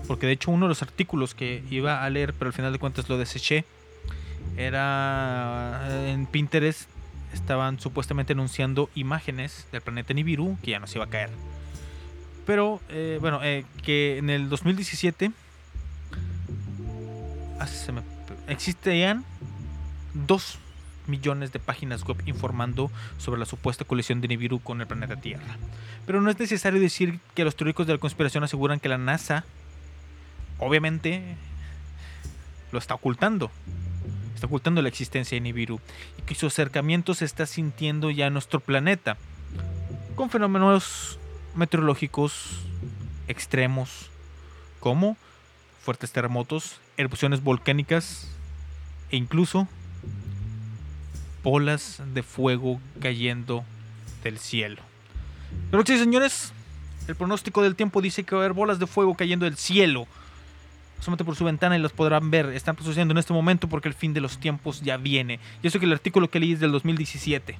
Porque 0.07 0.27
de 0.27 0.33
hecho 0.33 0.51
uno 0.51 0.67
de 0.67 0.71
los 0.71 0.83
artículos 0.83 1.35
que 1.35 1.63
iba 1.71 2.05
a 2.05 2.11
leer, 2.11 2.35
pero 2.35 2.49
al 2.49 2.53
final 2.53 2.73
de 2.73 2.79
cuentas 2.79 3.09
lo 3.09 3.17
deseché, 3.17 3.65
era 4.57 5.87
eh, 5.89 6.13
en 6.13 6.27
Pinterest 6.27 6.89
estaban 7.33 7.81
supuestamente 7.81 8.33
anunciando 8.33 8.91
imágenes 8.95 9.67
del 9.73 9.81
planeta 9.81 10.15
Nibiru 10.15 10.57
que 10.63 10.73
ya 10.73 10.79
nos 10.79 10.95
iba 10.95 11.05
a 11.05 11.09
caer. 11.09 11.31
Pero 12.47 12.81
eh, 12.89 13.19
bueno, 13.21 13.41
eh, 13.43 13.65
que 13.83 14.19
en 14.19 14.31
el 14.31 14.49
2017 14.49 15.31
ah, 17.59 17.67
se 17.67 17.93
existían 18.49 19.25
dos 20.15 20.59
millones 21.07 21.53
de 21.53 21.59
páginas 21.59 22.05
web 22.05 22.23
informando 22.27 22.91
sobre 23.19 23.39
la 23.39 23.47
supuesta 23.47 23.85
colisión 23.85 24.21
de 24.21 24.29
Nibiru 24.29 24.61
con 24.61 24.81
el 24.81 24.87
planeta 24.87 25.17
Tierra. 25.17 25.57
Pero 26.07 26.21
no 26.21 26.31
es 26.31 26.39
necesario 26.39 26.81
decir 26.81 27.21
que 27.35 27.45
los 27.45 27.57
teóricos 27.57 27.87
de 27.87 27.95
la 27.95 27.99
conspiración 27.99 28.45
aseguran 28.45 28.81
que 28.81 28.89
la 28.89 28.99
NASA, 28.99 29.45
obviamente, 30.59 31.37
lo 32.73 32.79
está 32.79 32.95
ocultando. 32.95 33.51
Está 34.41 34.47
ocultando 34.47 34.81
la 34.81 34.89
existencia 34.89 35.37
de 35.37 35.43
Nibiru 35.43 35.81
y 36.17 36.23
que 36.23 36.35
su 36.35 36.47
acercamiento 36.47 37.13
se 37.13 37.27
está 37.27 37.45
sintiendo 37.45 38.11
ya 38.11 38.29
en 38.29 38.33
nuestro 38.33 38.59
planeta 38.59 39.19
con 40.15 40.31
fenómenos 40.31 41.19
meteorológicos 41.55 42.63
extremos 43.29 44.09
como 44.81 45.19
fuertes 45.83 46.13
terremotos, 46.13 46.81
erupciones 46.97 47.43
volcánicas 47.43 48.29
e 49.11 49.19
incluso 49.19 49.69
bolas 51.43 52.01
de 52.15 52.23
fuego 52.23 52.81
cayendo 52.99 53.63
del 54.25 54.39
cielo. 54.39 54.81
Pero 55.71 55.85
sí, 55.85 55.99
señores, 55.99 56.55
el 57.09 57.15
pronóstico 57.15 57.61
del 57.61 57.77
tiempo 57.77 58.01
dice 58.01 58.25
que 58.25 58.35
va 58.35 58.41
a 58.41 58.45
haber 58.47 58.55
bolas 58.55 58.79
de 58.79 58.87
fuego 58.87 59.15
cayendo 59.15 59.45
del 59.45 59.59
cielo. 59.59 60.07
Solamente 61.01 61.25
por 61.25 61.35
su 61.35 61.45
ventana 61.45 61.77
y 61.77 61.81
las 61.81 61.93
podrán 61.93 62.31
ver. 62.31 62.47
Están 62.51 62.77
sucediendo 62.77 63.13
en 63.13 63.19
este 63.19 63.33
momento 63.33 63.69
porque 63.69 63.89
el 63.89 63.95
fin 63.95 64.13
de 64.13 64.21
los 64.21 64.39
tiempos 64.39 64.83
ya 64.83 64.97
viene. 64.97 65.41
Y 65.63 65.67
eso 65.67 65.79
que 65.81 65.87
el 65.87 65.93
artículo 65.93 66.29
que 66.29 66.39
leí 66.39 66.53
es 66.53 66.61
del 66.61 66.73
2017. 66.73 67.57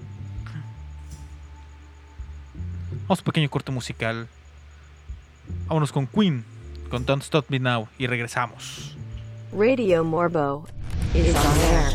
Vamos 3.09 3.19
a 3.19 3.23
un 3.23 3.25
pequeño 3.25 3.51
corte 3.51 3.73
musical. 3.73 4.29
Vámonos 5.67 5.91
con 5.91 6.07
Queen, 6.07 6.45
con 6.91 7.05
Don't 7.07 7.23
Stop 7.23 7.47
Me 7.49 7.59
Now 7.59 7.89
y 7.99 8.07
regresamos. 8.07 8.97
Radio 9.53 10.05
Morbo 10.05 10.67
is 11.15 11.35
on 11.35 11.59
air. 11.73 11.91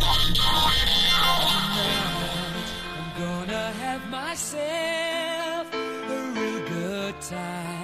I'm 2.97 3.21
gonna 3.21 3.71
have 3.81 4.01
myself 4.09 5.73
a 5.73 6.31
real 6.33 6.61
good 6.67 7.15
time. 7.21 7.74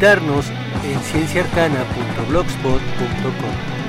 Visitarnos 0.00 0.46
en 0.82 0.98
cienciarcana.blogspot.com. 1.00 3.79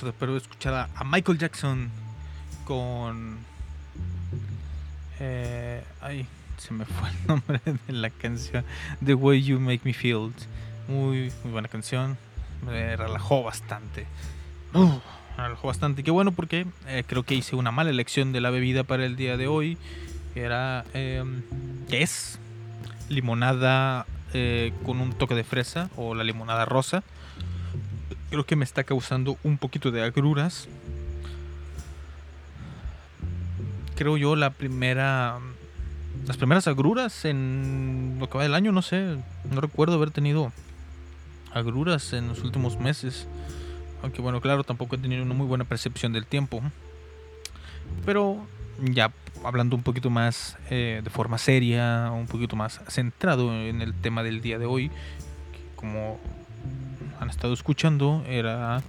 después 0.00 0.30
de 0.30 0.36
escuchar 0.38 0.88
a, 0.94 1.04
Michael 1.04 1.38
Jackson 1.38 1.90
con... 2.64 3.38
eh, 5.20 5.84
ay, 6.00 6.26
se 6.56 6.72
me 6.72 6.84
fue 6.84 7.08
el 7.10 7.16
nombre 7.26 7.60
de 7.64 7.92
la 7.92 8.10
canción. 8.10 8.64
The 9.04 9.14
Way 9.14 9.42
You 9.42 9.60
Make 9.60 9.80
Me 9.84 9.92
Feel. 9.92 10.32
Muy, 10.88 11.32
muy 11.44 11.52
buena 11.52 11.68
canción. 11.68 12.16
Me 12.64 12.96
relajó 12.96 13.42
bastante. 13.42 14.06
Me 14.72 15.00
relajó 15.36 15.68
bastante. 15.68 16.02
Qué 16.02 16.10
bueno 16.10 16.32
porque 16.32 16.66
eh, 16.86 17.04
creo 17.06 17.22
que 17.24 17.34
hice 17.34 17.56
una 17.56 17.70
mala 17.70 17.90
elección 17.90 18.32
de 18.32 18.40
la 18.40 18.50
bebida 18.50 18.84
para 18.84 19.04
el 19.04 19.16
día 19.16 19.36
de 19.36 19.46
hoy. 19.46 19.78
Era... 20.34 20.84
Eh, 20.94 21.24
que 21.88 22.02
es 22.02 22.38
limonada 23.08 24.06
eh, 24.32 24.72
con 24.86 25.00
un 25.00 25.12
toque 25.12 25.34
de 25.34 25.44
fresa 25.44 25.90
o 25.96 26.14
la 26.14 26.24
limonada 26.24 26.64
rosa. 26.64 27.02
Creo 28.32 28.46
que 28.46 28.56
me 28.56 28.64
está 28.64 28.82
causando 28.82 29.36
un 29.44 29.58
poquito 29.58 29.90
de 29.90 30.02
agruras. 30.02 30.66
Creo 33.94 34.16
yo 34.16 34.36
la 34.36 34.48
primera... 34.48 35.38
Las 36.26 36.38
primeras 36.38 36.66
agruras 36.66 37.26
en 37.26 38.16
lo 38.18 38.30
que 38.30 38.38
va 38.38 38.44
del 38.44 38.54
año, 38.54 38.72
no 38.72 38.80
sé. 38.80 39.18
No 39.50 39.60
recuerdo 39.60 39.96
haber 39.96 40.12
tenido 40.12 40.50
agruras 41.52 42.14
en 42.14 42.28
los 42.28 42.42
últimos 42.42 42.80
meses. 42.80 43.28
Aunque 44.02 44.22
bueno, 44.22 44.40
claro, 44.40 44.64
tampoco 44.64 44.96
he 44.96 44.98
tenido 44.98 45.22
una 45.22 45.34
muy 45.34 45.46
buena 45.46 45.64
percepción 45.64 46.14
del 46.14 46.24
tiempo. 46.24 46.62
Pero 48.06 48.46
ya 48.80 49.12
hablando 49.44 49.76
un 49.76 49.82
poquito 49.82 50.08
más 50.08 50.56
eh, 50.70 51.02
de 51.04 51.10
forma 51.10 51.36
seria, 51.36 52.10
un 52.10 52.28
poquito 52.28 52.56
más 52.56 52.80
centrado 52.88 53.52
en 53.52 53.82
el 53.82 53.92
tema 53.92 54.22
del 54.22 54.40
día 54.40 54.58
de 54.58 54.64
hoy, 54.64 54.90
como 55.76 56.18
han 57.22 57.30
estado 57.30 57.54
escuchando, 57.54 58.24
era 58.26 58.82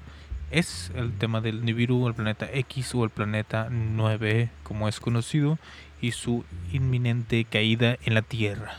es 0.49 0.91
el 0.95 1.13
tema 1.13 1.39
del 1.39 1.63
Nibiru, 1.65 2.07
el 2.07 2.15
planeta 2.15 2.49
X 2.51 2.93
o 2.95 3.03
el 3.03 3.09
planeta 3.09 3.69
9, 3.71 4.49
como 4.63 4.87
es 4.87 4.99
conocido, 4.99 5.59
y 6.01 6.11
su 6.11 6.43
inminente 6.71 7.45
caída 7.45 7.97
en 8.03 8.15
la 8.15 8.23
Tierra. 8.23 8.75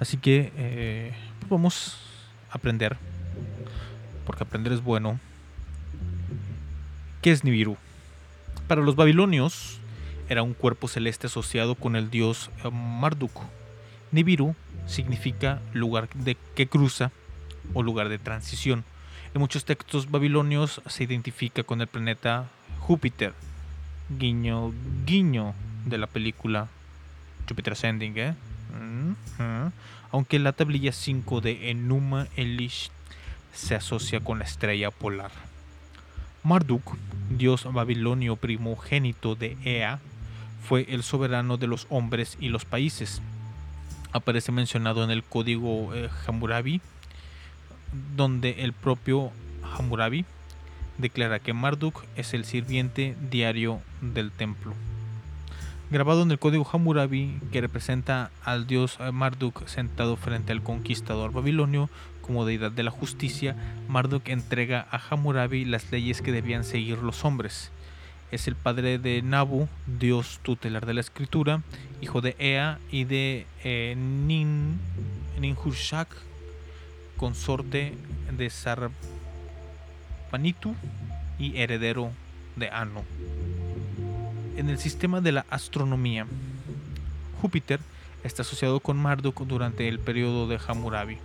Así 0.00 0.16
que 0.16 0.50
eh, 0.56 1.12
vamos 1.48 1.98
a 2.50 2.56
aprender, 2.56 2.96
porque 4.24 4.44
aprender 4.44 4.72
es 4.72 4.82
bueno. 4.82 5.20
¿Qué 7.22 7.32
es 7.32 7.44
Nibiru? 7.44 7.76
Para 8.66 8.80
los 8.80 8.96
babilonios, 8.96 9.78
era 10.28 10.42
un 10.42 10.54
cuerpo 10.54 10.88
celeste 10.88 11.26
asociado 11.26 11.74
con 11.74 11.96
el 11.96 12.10
dios 12.10 12.50
eh, 12.64 12.70
Marduk. 12.70 13.42
Nibiru 14.10 14.54
significa 14.86 15.60
lugar 15.72 16.08
de 16.14 16.36
que 16.54 16.66
cruza 16.66 17.10
o 17.74 17.82
lugar 17.82 18.08
de 18.08 18.18
transición. 18.18 18.84
En 19.34 19.40
muchos 19.40 19.64
textos 19.64 20.10
babilonios 20.10 20.80
se 20.86 21.04
identifica 21.04 21.62
con 21.62 21.80
el 21.80 21.86
planeta 21.86 22.46
Júpiter. 22.80 23.34
Guiño, 24.08 24.72
guiño 25.04 25.54
de 25.84 25.98
la 25.98 26.06
película 26.06 26.68
Jupiter 27.48 27.72
Ascending, 27.72 28.14
¿eh? 28.16 28.34
Aunque 30.12 30.38
la 30.38 30.52
tablilla 30.52 30.92
5 30.92 31.40
de 31.40 31.70
Enuma 31.70 32.28
Elish 32.36 32.90
se 33.52 33.74
asocia 33.74 34.20
con 34.20 34.38
la 34.38 34.44
estrella 34.44 34.90
polar. 34.90 35.30
Marduk, 36.42 36.96
dios 37.30 37.70
babilonio 37.72 38.36
primogénito 38.36 39.34
de 39.34 39.56
Ea, 39.64 39.98
fue 40.66 40.86
el 40.88 41.02
soberano 41.02 41.56
de 41.56 41.66
los 41.66 41.86
hombres 41.90 42.36
y 42.40 42.48
los 42.48 42.64
países. 42.64 43.20
Aparece 44.12 44.52
mencionado 44.52 45.04
en 45.04 45.10
el 45.10 45.24
código 45.24 45.94
eh, 45.94 46.08
Hammurabi, 46.26 46.80
donde 48.16 48.62
el 48.64 48.72
propio 48.72 49.30
Hammurabi 49.62 50.24
declara 50.98 51.38
que 51.38 51.52
Marduk 51.52 52.04
es 52.16 52.34
el 52.34 52.44
sirviente 52.44 53.16
diario 53.30 53.80
del 54.00 54.30
templo. 54.30 54.74
Grabado 55.90 56.22
en 56.22 56.30
el 56.30 56.38
código 56.38 56.68
Hammurabi, 56.70 57.38
que 57.52 57.60
representa 57.60 58.30
al 58.42 58.66
dios 58.66 58.98
Marduk 59.12 59.66
sentado 59.68 60.16
frente 60.16 60.52
al 60.52 60.62
conquistador 60.62 61.32
babilonio 61.32 61.88
como 62.22 62.44
deidad 62.44 62.72
de 62.72 62.82
la 62.82 62.90
justicia, 62.90 63.54
Marduk 63.88 64.28
entrega 64.28 64.86
a 64.90 65.00
Hammurabi 65.10 65.64
las 65.64 65.92
leyes 65.92 66.22
que 66.22 66.32
debían 66.32 66.64
seguir 66.64 66.98
los 66.98 67.24
hombres 67.24 67.70
es 68.30 68.48
el 68.48 68.56
padre 68.56 68.98
de 68.98 69.22
Nabu, 69.22 69.68
dios 69.86 70.40
tutelar 70.42 70.86
de 70.86 70.94
la 70.94 71.00
escritura, 71.00 71.62
hijo 72.00 72.20
de 72.20 72.34
Ea 72.38 72.78
y 72.90 73.04
de 73.04 73.46
eh, 73.62 73.94
Nin, 73.96 74.78
Ninhushak, 75.40 76.08
consorte 77.16 77.94
de 78.36 78.50
Sarpanitu 78.50 78.94
y 81.38 81.56
heredero 81.58 82.10
de 82.56 82.68
Anu. 82.70 83.02
En 84.56 84.68
el 84.70 84.78
sistema 84.78 85.20
de 85.20 85.32
la 85.32 85.44
astronomía, 85.50 86.26
Júpiter 87.40 87.80
está 88.24 88.42
asociado 88.42 88.80
con 88.80 88.96
Marduk 88.96 89.42
durante 89.46 89.88
el 89.88 89.98
periodo 89.98 90.48
de 90.48 90.58
Hammurabi. 90.66 91.18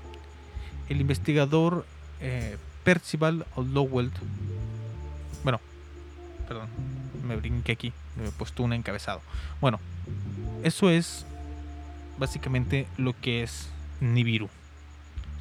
El 0.89 1.02
investigador 1.02 1.86
eh, 2.20 2.58
Percival 2.84 3.46
Lowell, 3.56 4.12
bueno, 5.44 5.60
perdón, 6.48 6.68
me 7.26 7.36
brinqué 7.36 7.72
aquí, 7.72 7.94
me 8.18 8.28
he 8.28 8.32
puesto 8.32 8.64
un 8.64 8.74
encabezado. 8.74 9.22
Bueno, 9.62 9.80
eso 10.64 10.89
es 10.89 11.26
básicamente 12.18 12.88
lo 12.98 13.14
que 13.20 13.44
es 13.44 13.70
Nibiru. 14.00 14.50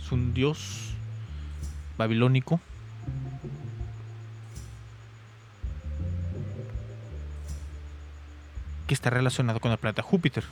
Es 0.00 0.12
un 0.12 0.34
dios 0.34 0.94
babilónico. 1.96 2.60
que 8.90 8.94
está 8.94 9.08
relacionado 9.08 9.60
con 9.60 9.70
el 9.70 9.78
planeta 9.78 10.02
Júpiter. 10.02 10.42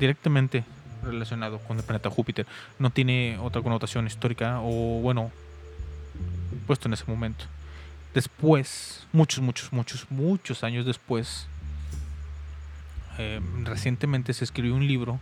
Directamente 0.00 0.64
relacionado 1.04 1.60
con 1.60 1.78
el 1.78 1.84
planeta 1.84 2.10
Júpiter. 2.10 2.44
No 2.80 2.90
tiene 2.90 3.38
otra 3.40 3.62
connotación 3.62 4.04
histórica 4.08 4.58
o 4.60 5.00
bueno, 5.00 5.30
puesto 6.66 6.88
en 6.88 6.94
ese 6.94 7.04
momento. 7.06 7.44
Después, 8.14 9.06
muchos, 9.12 9.44
muchos, 9.44 9.72
muchos, 9.72 10.06
muchos 10.10 10.64
años 10.64 10.86
después, 10.86 11.46
eh, 13.18 13.40
recientemente 13.62 14.34
se 14.34 14.42
escribió 14.42 14.74
un 14.74 14.88
libro 14.88 15.20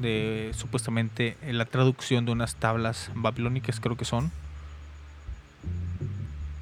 de 0.00 0.52
supuestamente 0.56 1.36
la 1.46 1.64
traducción 1.64 2.24
de 2.26 2.32
unas 2.32 2.56
tablas 2.56 3.10
babilónicas, 3.14 3.80
creo 3.80 3.96
que 3.96 4.04
son, 4.04 4.30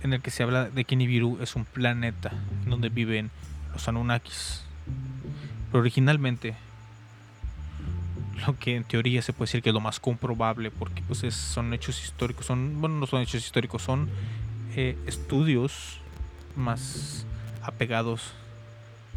en 0.03 0.12
el 0.12 0.23
que 0.23 0.31
se 0.31 0.43
habla 0.43 0.68
de 0.71 0.85
que 0.85 0.97
Nibiru 0.97 1.39
es 1.43 1.57
un 1.57 1.64
planeta 1.64 2.33
donde 2.66 2.89
viven 2.89 3.31
los 3.73 3.87
Anunnakis. 3.89 4.62
Pero 5.71 5.81
originalmente 5.81 6.55
lo 8.47 8.59
que 8.59 8.77
en 8.77 8.85
teoría 8.85 9.21
se 9.21 9.33
puede 9.35 9.49
decir 9.49 9.62
que 9.62 9.68
es 9.68 9.75
lo 9.75 9.81
más 9.81 10.01
comprobable 10.01 10.71
porque 10.71 11.03
pues 11.07 11.23
es- 11.25 11.35
son 11.35 11.75
hechos 11.75 12.03
históricos 12.03 12.47
son 12.47 12.81
bueno 12.81 12.97
no 12.97 13.07
son 13.07 13.21
hechos 13.21 13.45
históricos 13.45 13.83
son 13.83 14.09
eh, 14.75 14.97
estudios 15.07 15.99
más 16.57 17.27
apegados 17.62 18.33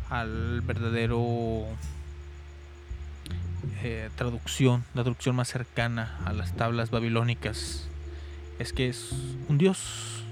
al 0.09 0.59
verdadero 0.61 1.65
eh, 3.83 4.09
traducción 4.15 4.83
la 4.93 5.03
traducción 5.03 5.35
más 5.35 5.47
cercana 5.47 6.17
a 6.25 6.33
las 6.33 6.55
tablas 6.55 6.91
babilónicas 6.91 7.87
es 8.59 8.73
que 8.73 8.89
es 8.89 9.11
un 9.49 9.57
dios 9.57 10.23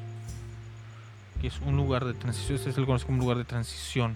que 1.41 1.47
es 1.47 1.59
un 1.65 1.75
lugar 1.75 2.05
de 2.05 2.13
transición 2.13 2.57
este 2.57 2.71
se 2.71 2.79
le 2.79 2.85
conoce 2.85 3.05
como 3.05 3.17
un 3.17 3.23
lugar 3.23 3.37
de 3.37 3.45
transición 3.45 4.15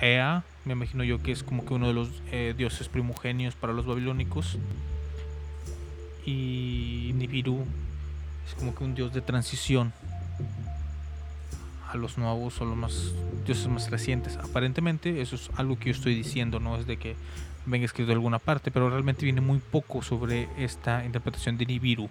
Ea, 0.00 0.44
me 0.64 0.74
imagino 0.74 1.02
yo 1.02 1.20
que 1.20 1.32
es 1.32 1.42
como 1.42 1.64
que 1.64 1.74
uno 1.74 1.88
de 1.88 1.92
los 1.92 2.08
eh, 2.30 2.54
dioses 2.56 2.88
primogenios 2.88 3.56
para 3.56 3.72
los 3.72 3.84
babilónicos. 3.84 4.58
Y 6.24 7.12
Nibiru 7.14 7.64
es 8.46 8.54
como 8.54 8.74
que 8.74 8.84
un 8.84 8.94
dios 8.94 9.12
de 9.12 9.20
transición 9.20 9.92
a 11.90 11.96
los 11.96 12.18
nuevos 12.18 12.60
o 12.60 12.64
los 12.64 12.76
más 12.76 13.12
dioses 13.46 13.68
más 13.68 13.90
recientes. 13.90 14.36
Aparentemente, 14.36 15.20
eso 15.20 15.36
es 15.36 15.50
algo 15.56 15.78
que 15.78 15.86
yo 15.86 15.92
estoy 15.92 16.14
diciendo, 16.14 16.60
no 16.60 16.76
es 16.76 16.86
de 16.86 16.96
que 16.96 17.16
venga 17.66 17.84
escrito 17.84 18.08
de 18.08 18.14
alguna 18.14 18.38
parte, 18.38 18.70
pero 18.70 18.90
realmente 18.90 19.24
viene 19.24 19.40
muy 19.40 19.58
poco 19.58 20.02
sobre 20.02 20.48
esta 20.58 21.04
interpretación 21.04 21.56
de 21.58 21.66
Nibiru. 21.66 22.08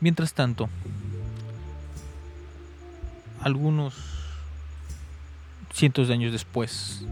Mientras 0.00 0.32
tanto, 0.32 0.68
algunos 3.40 3.94
cientos 5.72 6.08
de 6.08 6.14
años 6.14 6.32
después, 6.32 7.02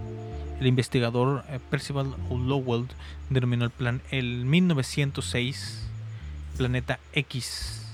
el 0.61 0.67
investigador 0.67 1.45
eh, 1.49 1.61
Percival 1.71 2.15
Lowell 2.31 2.89
denominó 3.31 3.65
el 3.65 3.71
plan 3.71 4.01
el 4.11 4.45
1906 4.45 5.87
planeta 6.57 6.99
X 7.13 7.87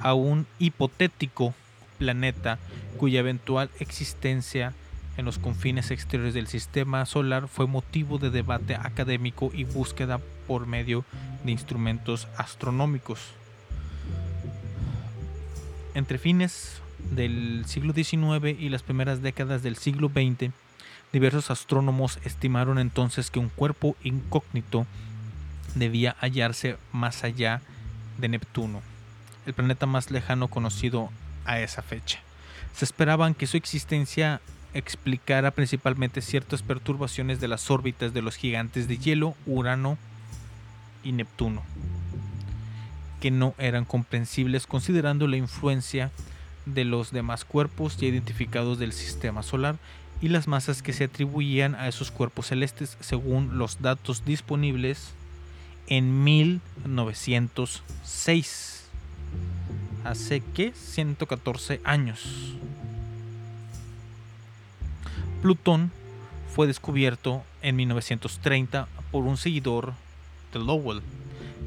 a 0.00 0.14
un 0.14 0.46
hipotético 0.58 1.54
planeta 1.98 2.58
cuya 2.98 3.20
eventual 3.20 3.70
existencia 3.80 4.74
en 5.16 5.24
los 5.24 5.38
confines 5.38 5.90
exteriores 5.90 6.34
del 6.34 6.46
sistema 6.46 7.04
solar 7.06 7.48
fue 7.48 7.66
motivo 7.66 8.18
de 8.18 8.30
debate 8.30 8.74
académico 8.76 9.50
y 9.52 9.64
búsqueda 9.64 10.20
por 10.46 10.66
medio 10.66 11.04
de 11.44 11.52
instrumentos 11.52 12.28
astronómicos. 12.36 13.20
Entre 15.94 16.18
fines 16.18 16.80
del 17.10 17.64
siglo 17.66 17.92
XIX 17.92 18.58
y 18.58 18.68
las 18.70 18.82
primeras 18.82 19.20
décadas 19.20 19.62
del 19.62 19.76
siglo 19.76 20.08
XX, 20.08 20.52
diversos 21.12 21.50
astrónomos 21.50 22.18
estimaron 22.24 22.78
entonces 22.78 23.30
que 23.30 23.38
un 23.38 23.50
cuerpo 23.50 23.96
incógnito 24.02 24.86
debía 25.74 26.16
hallarse 26.20 26.78
más 26.92 27.24
allá 27.24 27.60
de 28.18 28.28
Neptuno, 28.28 28.80
el 29.46 29.52
planeta 29.52 29.86
más 29.86 30.10
lejano 30.10 30.48
conocido 30.48 31.10
a 31.44 31.60
esa 31.60 31.82
fecha. 31.82 32.20
Se 32.74 32.84
esperaban 32.84 33.34
que 33.34 33.46
su 33.46 33.56
existencia 33.56 34.40
explicara 34.74 35.50
principalmente 35.50 36.22
ciertas 36.22 36.62
perturbaciones 36.62 37.40
de 37.40 37.48
las 37.48 37.70
órbitas 37.70 38.14
de 38.14 38.22
los 38.22 38.36
gigantes 38.36 38.88
de 38.88 38.96
hielo, 38.98 39.34
Urano 39.46 39.98
y 41.04 41.12
Neptuno, 41.12 41.62
que 43.20 43.30
no 43.30 43.54
eran 43.58 43.84
comprensibles 43.84 44.66
considerando 44.66 45.26
la 45.26 45.36
influencia 45.36 46.10
de 46.64 46.84
los 46.84 47.10
demás 47.10 47.44
cuerpos 47.44 47.98
ya 47.98 48.06
identificados 48.06 48.78
del 48.78 48.92
sistema 48.92 49.42
solar 49.42 49.76
y 50.20 50.28
las 50.28 50.46
masas 50.46 50.82
que 50.82 50.92
se 50.92 51.02
atribuían 51.04 51.74
a 51.74 51.88
esos 51.88 52.12
cuerpos 52.12 52.46
celestes 52.46 52.96
según 53.00 53.58
los 53.58 53.82
datos 53.82 54.24
disponibles 54.24 55.10
en 55.88 56.22
1906. 56.24 58.71
Hace 60.04 60.40
que 60.40 60.72
114 60.72 61.80
años. 61.84 62.54
Plutón 65.42 65.92
fue 66.54 66.66
descubierto 66.66 67.42
en 67.62 67.76
1930 67.76 68.88
por 69.10 69.24
un 69.24 69.36
seguidor 69.36 69.94
de 70.52 70.58
Lowell, 70.58 71.02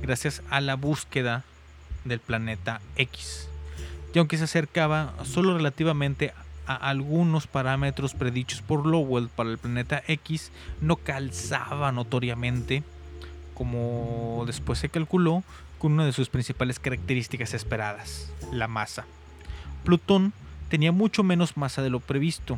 gracias 0.02 0.42
a 0.50 0.62
la 0.62 0.76
búsqueda 0.76 1.44
del 2.04 2.20
planeta 2.20 2.82
X. 2.98 3.48
Y 4.14 4.20
aunque 4.20 4.38
se 4.38 4.44
acercaba 4.44 5.14
solo 5.26 5.58
relativamente 5.58 6.34
a 6.68 6.76
algunos 6.76 7.48
parámetros 7.48 8.14
predichos 8.14 8.62
por 8.62 8.86
Lowell 8.86 9.30
para 9.30 9.50
el 9.50 9.58
planeta 9.58 10.04
X, 10.08 10.52
no 10.82 10.98
calzaba 10.98 11.92
notoriamente, 11.92 12.84
como 13.54 14.44
después 14.46 14.80
se 14.80 14.90
calculó, 14.90 15.44
con 15.86 15.94
una 15.94 16.06
de 16.08 16.14
sus 16.14 16.30
principales 16.30 16.80
características 16.80 17.54
esperadas, 17.54 18.32
la 18.52 18.68
masa. 18.68 19.06
Plutón 19.84 20.34
tenía 20.68 20.92
mucho 20.92 21.22
menos 21.22 21.58
masa 21.58 21.84
de 21.84 21.92
lo 21.92 22.00
previsto 22.00 22.58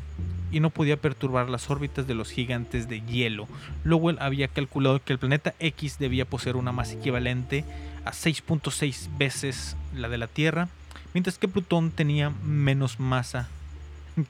y 0.49 0.61
no 0.61 0.69
podía 0.69 0.95
perturbar 0.95 1.49
las 1.49 1.69
órbitas 1.69 2.07
de 2.07 2.15
los 2.15 2.31
gigantes 2.31 2.87
de 2.87 3.01
hielo. 3.01 3.49
Lowell 3.83 4.15
había 4.21 4.47
calculado 4.47 5.03
que 5.03 5.11
el 5.11 5.19
planeta 5.19 5.55
X 5.59 5.99
debía 5.99 6.23
poseer 6.23 6.55
una 6.55 6.71
masa 6.71 6.93
equivalente 6.93 7.65
a 8.05 8.11
6.6 8.11 9.09
veces 9.17 9.75
la 9.93 10.07
de 10.07 10.19
la 10.19 10.27
Tierra, 10.27 10.69
mientras 11.13 11.37
que 11.37 11.49
Plutón 11.49 11.91
tenía 11.91 12.29
menos 12.45 12.97
masa 12.97 13.49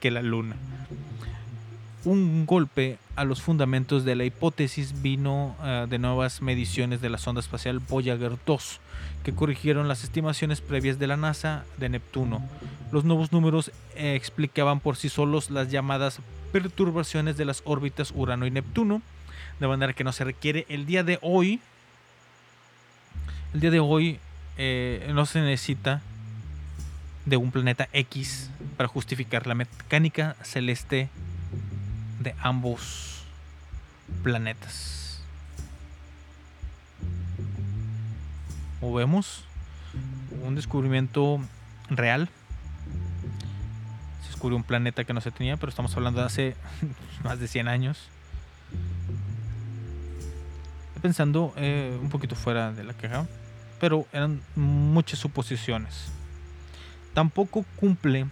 que 0.00 0.10
la 0.10 0.22
Luna. 0.22 0.56
Un 2.04 2.46
golpe 2.46 2.98
a 3.14 3.24
los 3.24 3.42
fundamentos 3.42 4.04
de 4.04 4.16
la 4.16 4.24
hipótesis 4.24 5.02
vino 5.02 5.54
eh, 5.62 5.86
de 5.88 6.00
nuevas 6.00 6.42
mediciones 6.42 7.00
de 7.00 7.10
la 7.10 7.18
sonda 7.18 7.40
espacial 7.40 7.78
Voyager 7.78 8.32
2, 8.44 8.80
que 9.28 9.34
corrigieron 9.34 9.88
las 9.88 10.04
estimaciones 10.04 10.62
previas 10.62 10.98
de 10.98 11.06
la 11.06 11.18
NASA 11.18 11.66
de 11.76 11.90
Neptuno. 11.90 12.40
Los 12.90 13.04
nuevos 13.04 13.30
números 13.30 13.70
eh, 13.94 14.14
explicaban 14.14 14.80
por 14.80 14.96
sí 14.96 15.10
solos 15.10 15.50
las 15.50 15.70
llamadas 15.70 16.20
perturbaciones 16.50 17.36
de 17.36 17.44
las 17.44 17.60
órbitas 17.66 18.10
Urano 18.16 18.46
y 18.46 18.50
Neptuno, 18.50 19.02
de 19.60 19.68
manera 19.68 19.92
que 19.92 20.02
no 20.02 20.12
se 20.12 20.24
requiere 20.24 20.64
el 20.70 20.86
día 20.86 21.04
de 21.04 21.18
hoy. 21.20 21.60
El 23.52 23.60
día 23.60 23.70
de 23.70 23.80
hoy 23.80 24.18
eh, 24.56 25.10
no 25.12 25.26
se 25.26 25.42
necesita 25.42 26.00
de 27.26 27.36
un 27.36 27.50
planeta 27.50 27.86
X 27.92 28.48
para 28.78 28.88
justificar 28.88 29.46
la 29.46 29.54
mecánica 29.54 30.36
celeste 30.42 31.10
de 32.20 32.34
ambos 32.40 33.24
planetas. 34.22 35.07
Como 38.80 38.94
vemos, 38.94 39.44
un 40.44 40.54
descubrimiento 40.54 41.40
real. 41.90 42.28
Se 44.22 44.28
descubrió 44.28 44.56
un 44.56 44.62
planeta 44.62 45.04
que 45.04 45.12
no 45.12 45.20
se 45.20 45.30
tenía, 45.30 45.56
pero 45.56 45.70
estamos 45.70 45.96
hablando 45.96 46.20
de 46.20 46.26
hace 46.26 46.56
más 47.24 47.40
de 47.40 47.48
100 47.48 47.68
años. 47.68 48.08
Pensando 51.02 51.52
eh, 51.56 51.96
un 52.00 52.08
poquito 52.08 52.34
fuera 52.34 52.72
de 52.72 52.84
la 52.84 52.92
queja, 52.92 53.26
pero 53.80 54.06
eran 54.12 54.40
muchas 54.56 55.18
suposiciones. 55.18 56.10
Tampoco 57.14 57.64
cumple 57.76 58.26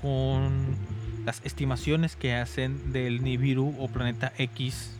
con 0.00 0.76
las 1.24 1.40
estimaciones 1.44 2.14
que 2.14 2.34
hacen 2.34 2.92
del 2.92 3.22
Nibiru 3.22 3.74
o 3.80 3.88
planeta 3.88 4.32
X 4.38 4.92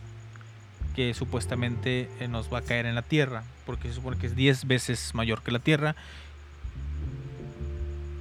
que 0.97 1.13
supuestamente 1.13 2.09
eh, 2.19 2.27
nos 2.27 2.51
va 2.51 2.57
a 2.57 2.61
caer 2.63 2.87
en 2.87 2.95
la 2.95 3.03
Tierra, 3.03 3.43
porque 3.67 3.87
se 3.87 3.93
supone 3.93 4.17
que 4.17 4.25
es 4.25 4.35
10 4.35 4.65
veces 4.65 5.13
mayor 5.13 5.43
que 5.43 5.51
la 5.51 5.59
Tierra 5.59 5.95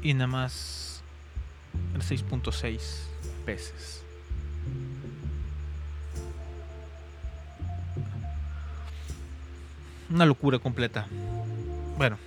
y 0.02 0.12
nada 0.12 0.26
más 0.26 1.02
6.6 1.94 2.78
veces. 3.46 4.04
Una 10.10 10.26
locura 10.26 10.58
completa. 10.58 11.06
Bueno, 11.96 12.18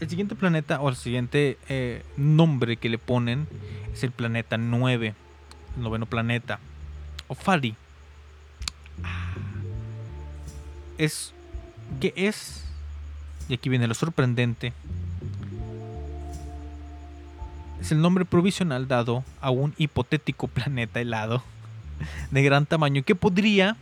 el 0.00 0.08
siguiente 0.08 0.34
planeta 0.34 0.80
o 0.80 0.88
el 0.88 0.96
siguiente 0.96 1.58
eh, 1.68 2.02
nombre 2.16 2.78
que 2.78 2.88
le 2.88 2.96
ponen 2.96 3.46
es 3.92 4.02
el 4.02 4.12
planeta 4.12 4.56
9, 4.56 5.14
el 5.76 5.82
noveno 5.82 6.06
planeta, 6.06 6.58
Ofari. 7.28 7.76
Es 10.98 11.32
que 12.00 12.12
es, 12.16 12.64
y 13.48 13.54
aquí 13.54 13.68
viene 13.68 13.86
lo 13.86 13.94
sorprendente, 13.94 14.72
es 17.80 17.90
el 17.90 18.00
nombre 18.00 18.24
provisional 18.24 18.86
dado 18.86 19.24
a 19.40 19.50
un 19.50 19.74
hipotético 19.76 20.46
planeta 20.48 21.00
helado 21.00 21.42
de 22.30 22.42
gran 22.42 22.66
tamaño 22.66 23.02
que 23.02 23.14
podría 23.14 23.76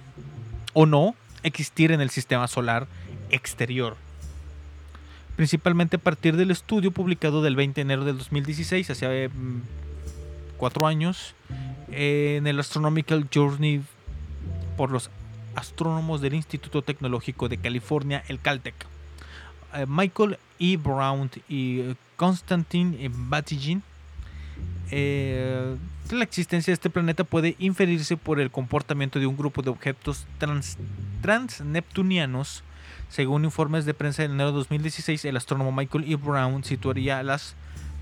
o 0.73 0.87
no 0.87 1.15
existir 1.43 1.93
en 1.93 2.01
el 2.01 2.11
sistema 2.11 2.49
solar 2.49 2.87
exterior. 3.31 3.97
Principalmente 5.37 5.97
a 5.97 6.01
partir 6.01 6.37
del 6.37 6.51
estudio 6.51 6.91
publicado 6.91 7.43
del 7.43 7.57
20 7.57 7.77
de 7.77 7.83
enero 7.83 8.05
del 8.05 8.19
2016, 8.19 8.91
hace 8.91 9.29
mm, 9.29 9.63
cuatro 10.59 10.87
años, 10.87 11.35
en 11.91 12.47
el 12.47 12.61
Astronomical 12.61 13.27
Journey 13.33 13.83
por 14.77 14.91
los 14.91 15.11
astrónomos 15.55 16.21
del 16.21 16.35
Instituto 16.35 16.83
Tecnológico 16.83 17.49
de 17.49 17.59
California, 17.59 18.23
el 18.29 18.41
Caltech. 18.41 18.75
Eh, 19.75 19.87
Michael 19.89 20.39
E. 20.59 20.77
Brown 20.77 21.31
y 21.49 21.81
eh, 21.81 21.95
Konstantin 22.17 22.97
Batygin 23.31 23.83
eh, 24.91 25.77
la 26.11 26.25
existencia 26.25 26.73
de 26.73 26.75
este 26.75 26.91
planeta 26.91 27.23
puede 27.23 27.55
inferirse 27.61 28.17
por 28.17 28.41
el 28.41 28.51
comportamiento 28.51 29.21
de 29.21 29.27
un 29.27 29.37
grupo 29.37 29.63
de 29.63 29.71
objetos 29.71 30.27
trans, 30.39 30.77
transneptunianos 31.23 32.65
según 33.09 33.45
informes 33.45 33.85
de 33.85 33.95
prensa 33.95 34.23
de 34.23 34.27
enero 34.27 34.51
de 34.51 34.59
2016, 34.59 35.25
el 35.25 35.37
astrónomo 35.37 35.73
Michael 35.73 36.11
E. 36.11 36.17
Brown 36.17 36.65
situaría 36.65 37.23
las 37.23 37.55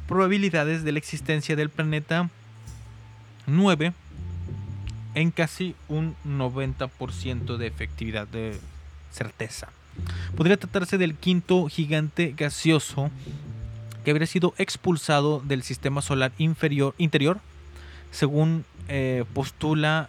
probabilidades 0.07 0.85
de 0.85 0.93
la 0.93 0.99
existencia 0.99 1.57
del 1.57 1.71
planeta 1.71 2.31
9 3.47 3.93
en 5.15 5.31
casi 5.31 5.75
un 5.89 6.15
90% 6.27 7.57
de 7.57 7.67
efectividad 7.67 8.27
de 8.27 8.59
certeza. 9.11 9.69
Podría 10.37 10.57
tratarse 10.57 10.99
del 10.99 11.15
quinto 11.15 11.69
gigante 11.69 12.35
gaseoso 12.37 13.11
que 14.05 14.11
habría 14.11 14.27
sido 14.27 14.55
expulsado 14.59 15.41
del 15.41 15.63
sistema 15.63 16.03
solar 16.03 16.33
inferior, 16.39 16.95
interior, 16.99 17.41
según 18.11 18.65
eh, 18.89 19.25
postula 19.35 20.09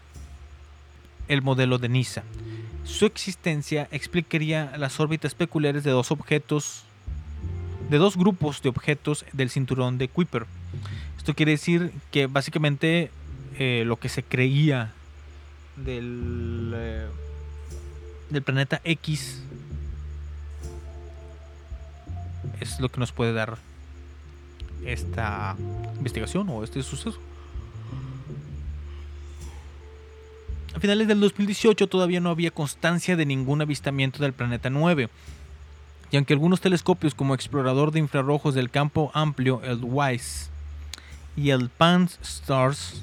el 1.27 1.41
modelo 1.41 1.77
de 1.77 1.89
NISA. 1.89 2.23
Su 2.85 3.05
existencia 3.05 3.87
explicaría 3.91 4.73
las 4.77 4.99
órbitas 4.99 5.35
peculiares 5.35 5.83
de 5.83 5.91
dos 5.91 6.11
objetos, 6.11 6.83
de 7.89 7.97
dos 7.97 8.17
grupos 8.17 8.61
de 8.61 8.69
objetos 8.69 9.25
del 9.33 9.49
cinturón 9.49 9.97
de 9.97 10.07
Kuiper. 10.07 10.45
Esto 11.17 11.33
quiere 11.33 11.51
decir 11.51 11.91
que 12.11 12.27
básicamente 12.27 13.11
eh, 13.61 13.83
lo 13.85 13.97
que 13.97 14.07
se 14.07 14.23
creía 14.23 14.93
del, 15.75 16.71
eh, 16.73 17.07
del 18.29 18.41
planeta 18.41 18.79
X 18.85 19.41
es 22.61 22.79
lo 22.79 22.87
que 22.87 23.01
nos 23.01 23.11
puede 23.11 23.33
dar 23.33 23.57
esta 24.85 25.57
investigación 25.97 26.47
o 26.47 26.63
este 26.63 26.81
suceso. 26.83 27.19
A 30.73 30.79
finales 30.79 31.09
del 31.09 31.19
2018 31.19 31.87
todavía 31.87 32.21
no 32.21 32.29
había 32.29 32.51
constancia 32.51 33.17
de 33.17 33.25
ningún 33.25 33.61
avistamiento 33.61 34.23
del 34.23 34.31
planeta 34.31 34.69
9. 34.69 35.09
Y 36.11 36.15
aunque 36.15 36.31
algunos 36.31 36.61
telescopios 36.61 37.13
como 37.13 37.35
explorador 37.35 37.91
de 37.91 37.99
infrarrojos 37.99 38.55
del 38.55 38.69
campo 38.69 39.11
amplio, 39.13 39.61
el 39.65 39.83
WISE, 39.83 40.49
y 41.39 41.51
el 41.51 41.69
Pan-STARRS 41.69 43.01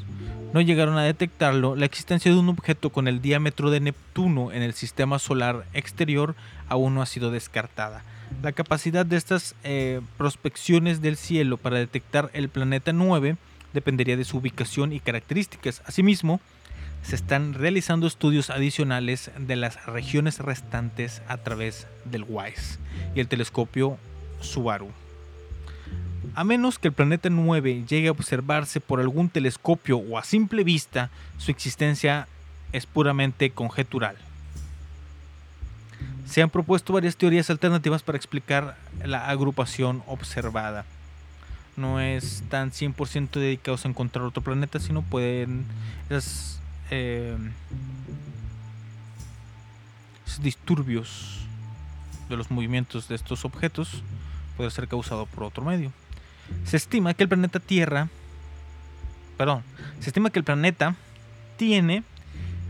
no 0.52 0.60
llegaron 0.60 0.96
a 0.98 1.02
detectarlo, 1.02 1.76
la 1.76 1.86
existencia 1.86 2.32
de 2.32 2.38
un 2.38 2.48
objeto 2.48 2.90
con 2.90 3.08
el 3.08 3.20
diámetro 3.20 3.70
de 3.70 3.80
Neptuno 3.80 4.52
en 4.52 4.62
el 4.62 4.74
sistema 4.74 5.18
solar 5.18 5.66
exterior 5.74 6.34
aún 6.68 6.94
no 6.94 7.02
ha 7.02 7.06
sido 7.06 7.30
descartada. 7.30 8.02
La 8.42 8.52
capacidad 8.52 9.06
de 9.06 9.16
estas 9.16 9.54
eh, 9.64 10.00
prospecciones 10.18 11.00
del 11.00 11.16
cielo 11.16 11.56
para 11.56 11.78
detectar 11.78 12.30
el 12.32 12.48
planeta 12.48 12.92
9 12.92 13.36
dependería 13.72 14.16
de 14.16 14.24
su 14.24 14.38
ubicación 14.38 14.92
y 14.92 15.00
características. 15.00 15.82
Asimismo, 15.86 16.40
se 17.02 17.14
están 17.14 17.54
realizando 17.54 18.06
estudios 18.06 18.50
adicionales 18.50 19.30
de 19.38 19.56
las 19.56 19.84
regiones 19.86 20.40
restantes 20.40 21.22
a 21.28 21.36
través 21.36 21.86
del 22.04 22.24
WISE 22.24 22.78
y 23.14 23.20
el 23.20 23.28
telescopio 23.28 23.98
Subaru. 24.40 24.90
A 26.36 26.44
menos 26.44 26.78
que 26.78 26.88
el 26.88 26.94
planeta 26.94 27.30
9 27.30 27.86
llegue 27.88 28.08
a 28.08 28.10
observarse 28.10 28.78
por 28.78 29.00
algún 29.00 29.30
telescopio 29.30 29.96
o 29.96 30.18
a 30.18 30.22
simple 30.22 30.64
vista, 30.64 31.08
su 31.38 31.50
existencia 31.50 32.28
es 32.72 32.84
puramente 32.84 33.48
conjetural. 33.52 34.16
Se 36.26 36.42
han 36.42 36.50
propuesto 36.50 36.92
varias 36.92 37.16
teorías 37.16 37.48
alternativas 37.48 38.02
para 38.02 38.18
explicar 38.18 38.76
la 39.02 39.30
agrupación 39.30 40.02
observada. 40.06 40.84
No 41.74 42.00
es 42.00 42.44
tan 42.50 42.70
100% 42.70 43.30
dedicados 43.30 43.86
a 43.86 43.88
encontrar 43.88 44.26
otro 44.26 44.42
planeta, 44.42 44.78
sino 44.78 45.00
pueden... 45.00 45.64
eh, 46.90 47.34
disturbios 50.42 51.38
de 52.28 52.36
los 52.36 52.50
movimientos 52.50 53.08
de 53.08 53.14
estos 53.14 53.46
objetos 53.46 54.02
puede 54.58 54.70
ser 54.70 54.86
causado 54.86 55.24
por 55.24 55.44
otro 55.44 55.64
medio. 55.64 55.92
Se 56.64 56.76
estima 56.76 57.14
que 57.14 57.22
el 57.22 57.28
planeta 57.28 57.60
Tierra, 57.60 58.08
perdón, 59.36 59.62
se 60.00 60.10
estima 60.10 60.30
que 60.30 60.38
el 60.38 60.44
planeta 60.44 60.96
tiene 61.56 62.02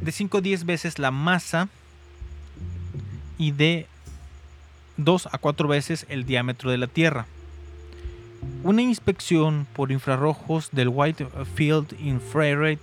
de 0.01 0.13
5 0.13 0.39
a 0.39 0.41
10 0.41 0.65
veces 0.67 0.99
la 0.99 1.11
masa 1.11 1.69
y 3.39 3.53
de 3.53 3.87
2 4.97 5.29
a 5.33 5.39
4 5.39 5.69
veces 5.69 6.07
el 6.09 6.25
diámetro 6.25 6.71
de 6.71 6.79
la 6.79 6.87
Tierra. 6.87 7.27
Una 8.63 8.83
inspección 8.83 9.67
por 9.73 9.91
infrarrojos 9.91 10.71
del 10.73 10.89
White 10.89 11.27
Field 11.55 11.95
Infrared, 12.01 12.79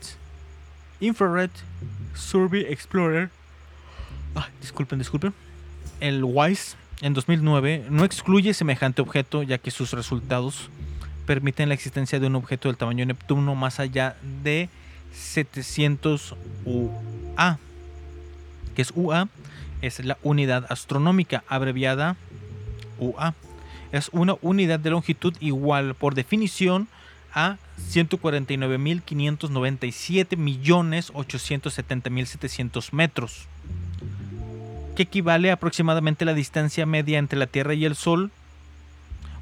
Infrared 1.00 1.52
Survey 2.16 2.66
Explorer, 2.70 3.30
disculpen, 4.62 5.00
disculpen, 5.00 5.34
el 6.00 6.24
WISE 6.24 6.76
en 7.02 7.14
2009 7.14 7.86
no 7.90 8.04
excluye 8.04 8.54
semejante 8.54 9.02
objeto 9.02 9.44
ya 9.44 9.58
que 9.58 9.72
sus 9.72 9.92
resultados 9.92 10.70
permiten 11.26 11.70
la 11.70 11.76
existencia 11.76 12.20
de 12.20 12.28
un 12.28 12.36
objeto 12.36 12.70
del 12.70 12.78
tamaño 12.78 13.00
de 13.00 13.08
Neptuno 13.08 13.56
más 13.56 13.80
allá 13.80 14.16
de 14.44 14.70
700 15.14 16.36
UA, 16.66 17.58
que 18.76 18.82
es 18.82 18.92
UA, 18.96 19.30
es 19.82 20.04
la 20.04 20.18
unidad 20.24 20.66
astronómica 20.70 21.44
abreviada 21.48 22.16
UA. 23.00 23.34
Es 23.92 24.10
una 24.12 24.36
unidad 24.42 24.80
de 24.80 24.90
longitud 24.90 25.36
igual 25.40 25.94
por 25.94 26.16
definición 26.16 26.88
a 27.34 27.58
149.597 27.92 30.38
millones 30.38 31.14
870.700 31.14 32.92
metros, 32.92 33.48
que 34.96 35.04
equivale 35.04 35.52
a 35.52 35.56
aproximadamente 35.56 36.24
la 36.26 36.34
distancia 36.34 36.86
media 36.86 37.20
entre 37.20 37.38
la 37.38 37.48
Tierra 37.48 37.74
y 37.74 37.84
el 37.86 37.96
Sol. 37.96 38.32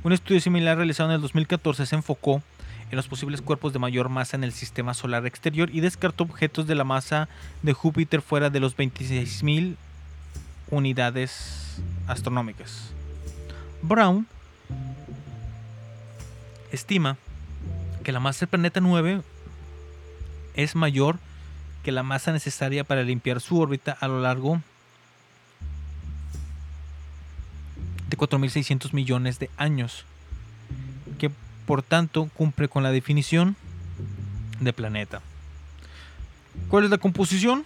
Un 0.04 0.14
estudio 0.14 0.42
similar 0.42 0.78
realizado 0.78 1.10
en 1.10 1.16
el 1.16 1.22
2014 1.22 1.86
se 1.86 1.96
enfocó 1.96 2.42
en 2.90 2.96
los 2.96 3.08
posibles 3.08 3.42
cuerpos 3.42 3.72
de 3.72 3.80
mayor 3.80 4.10
masa 4.10 4.36
en 4.36 4.44
el 4.44 4.52
sistema 4.52 4.96
solar 4.96 5.28
exterior 5.28 5.70
y 5.72 5.80
descartó 5.80 6.24
objetos 6.24 6.66
de 6.66 6.74
la 6.74 6.84
masa 6.84 7.30
de 7.62 7.74
Júpiter 7.74 8.22
fuera 8.22 8.50
de 8.50 8.60
los 8.60 8.76
26.000 8.76 9.76
unidades 10.72 11.82
astronómicas. 12.08 12.92
Brown 13.84 14.26
estima 16.72 17.18
que 18.04 18.12
la 18.12 18.20
masa 18.20 18.42
del 18.42 18.50
planeta 18.50 18.80
9 18.80 19.22
es 20.56 20.76
mayor 20.76 21.20
que 21.84 21.92
la 21.92 22.02
masa 22.02 22.32
necesaria 22.32 22.84
para 22.84 23.04
limpiar 23.04 23.40
su 23.40 23.60
órbita 23.60 23.96
a 24.00 24.08
lo 24.08 24.20
largo 24.22 24.62
4.600 28.22 28.94
millones 28.94 29.40
de 29.40 29.50
años, 29.58 30.06
que 31.18 31.32
por 31.66 31.82
tanto 31.82 32.30
cumple 32.36 32.68
con 32.68 32.84
la 32.84 32.92
definición 32.92 33.56
de 34.60 34.74
planeta. 34.74 35.22
¿Cuál 36.70 36.84
es 36.84 36.92
la 36.92 37.00
composición? 37.00 37.66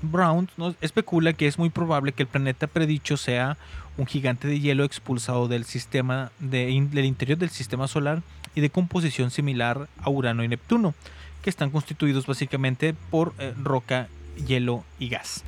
Brown 0.00 0.48
especula 0.80 1.34
que 1.34 1.46
es 1.46 1.58
muy 1.58 1.68
probable 1.68 2.12
que 2.12 2.22
el 2.22 2.28
planeta 2.28 2.66
predicho 2.66 3.16
sea 3.18 3.58
un 3.98 4.06
gigante 4.06 4.48
de 4.48 4.58
hielo 4.58 4.84
expulsado 4.84 5.46
del 5.46 5.64
sistema 5.66 6.32
de- 6.40 6.88
del 6.90 7.04
interior 7.04 7.36
del 7.38 7.50
sistema 7.50 7.86
solar 7.86 8.22
y 8.54 8.62
de 8.62 8.70
composición 8.70 9.30
similar 9.30 9.88
a 10.02 10.08
Urano 10.10 10.42
y 10.42 10.48
Neptuno, 10.48 10.94
que 11.42 11.50
están 11.50 11.70
constituidos 11.70 12.26
básicamente 12.26 12.94
por 13.10 13.34
eh, 13.38 13.52
roca, 13.62 14.08
hielo 14.46 14.84
y 14.98 15.08
gas. 15.10 15.44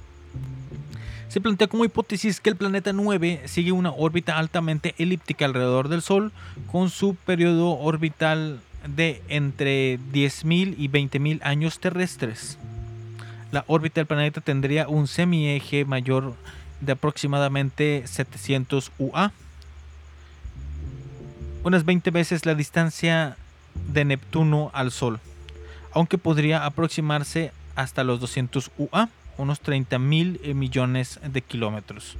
Se 1.28 1.40
plantea 1.40 1.66
como 1.66 1.84
hipótesis 1.84 2.40
que 2.40 2.50
el 2.50 2.56
planeta 2.56 2.92
9 2.92 3.42
sigue 3.46 3.72
una 3.72 3.90
órbita 3.90 4.38
altamente 4.38 4.94
elíptica 4.98 5.44
alrededor 5.44 5.88
del 5.88 6.02
Sol, 6.02 6.32
con 6.70 6.90
su 6.90 7.14
periodo 7.14 7.78
orbital 7.78 8.60
de 8.86 9.22
entre 9.28 9.98
10.000 9.98 10.74
y 10.78 10.88
20.000 10.88 11.40
años 11.42 11.80
terrestres. 11.80 12.58
La 13.50 13.64
órbita 13.66 14.00
del 14.00 14.06
planeta 14.06 14.40
tendría 14.40 14.88
un 14.88 15.06
semieje 15.06 15.84
mayor 15.84 16.34
de 16.80 16.92
aproximadamente 16.92 18.02
700 18.06 18.92
UA, 18.98 19.32
unas 21.62 21.84
20 21.84 22.10
veces 22.10 22.44
la 22.46 22.54
distancia 22.54 23.36
de 23.92 24.04
Neptuno 24.04 24.70
al 24.74 24.90
Sol, 24.90 25.18
aunque 25.92 26.18
podría 26.18 26.66
aproximarse 26.66 27.52
hasta 27.74 28.04
los 28.04 28.20
200 28.20 28.70
UA, 28.76 29.08
unos 29.38 29.60
30 29.60 29.98
mil 29.98 30.40
millones 30.54 31.20
de 31.26 31.42
kilómetros. 31.42 32.16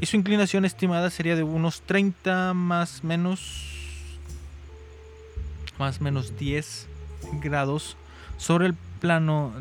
Y 0.00 0.06
su 0.06 0.16
inclinación 0.16 0.64
estimada 0.64 1.10
sería 1.10 1.36
de 1.36 1.42
unos 1.42 1.82
30 1.82 2.54
más 2.54 3.04
menos 3.04 3.68
más 5.78 6.00
menos 6.00 6.36
10 6.36 6.88
grados 7.40 7.96
sobre 8.36 8.66
el 8.66 8.74
plano 9.00 9.52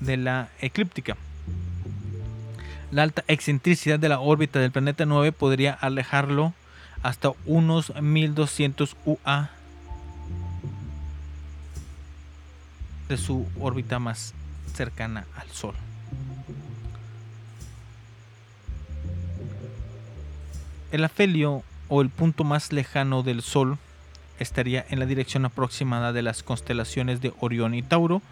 de 0.00 0.16
la 0.16 0.48
eclíptica. 0.60 1.16
La 2.90 3.02
alta 3.02 3.22
excentricidad 3.28 3.98
de 3.98 4.08
la 4.08 4.20
órbita 4.20 4.60
del 4.60 4.72
planeta 4.72 5.04
9 5.04 5.32
podría 5.32 5.74
alejarlo 5.74 6.54
hasta 7.02 7.32
unos 7.44 7.94
1200 8.00 8.96
UA 9.04 9.50
de 13.08 13.16
su 13.16 13.46
órbita 13.60 13.98
más 13.98 14.34
cercana 14.74 15.26
al 15.36 15.48
Sol. 15.50 15.74
El 20.90 21.04
afelio 21.04 21.62
o 21.88 22.02
el 22.02 22.08
punto 22.08 22.44
más 22.44 22.72
lejano 22.72 23.22
del 23.22 23.42
Sol 23.42 23.78
estaría 24.38 24.84
en 24.88 24.98
la 24.98 25.06
dirección 25.06 25.44
aproximada 25.44 26.12
de 26.12 26.22
las 26.22 26.42
constelaciones 26.42 27.20
de 27.20 27.32
Orión 27.40 27.74
y 27.74 27.82
Tauro, 27.82 28.22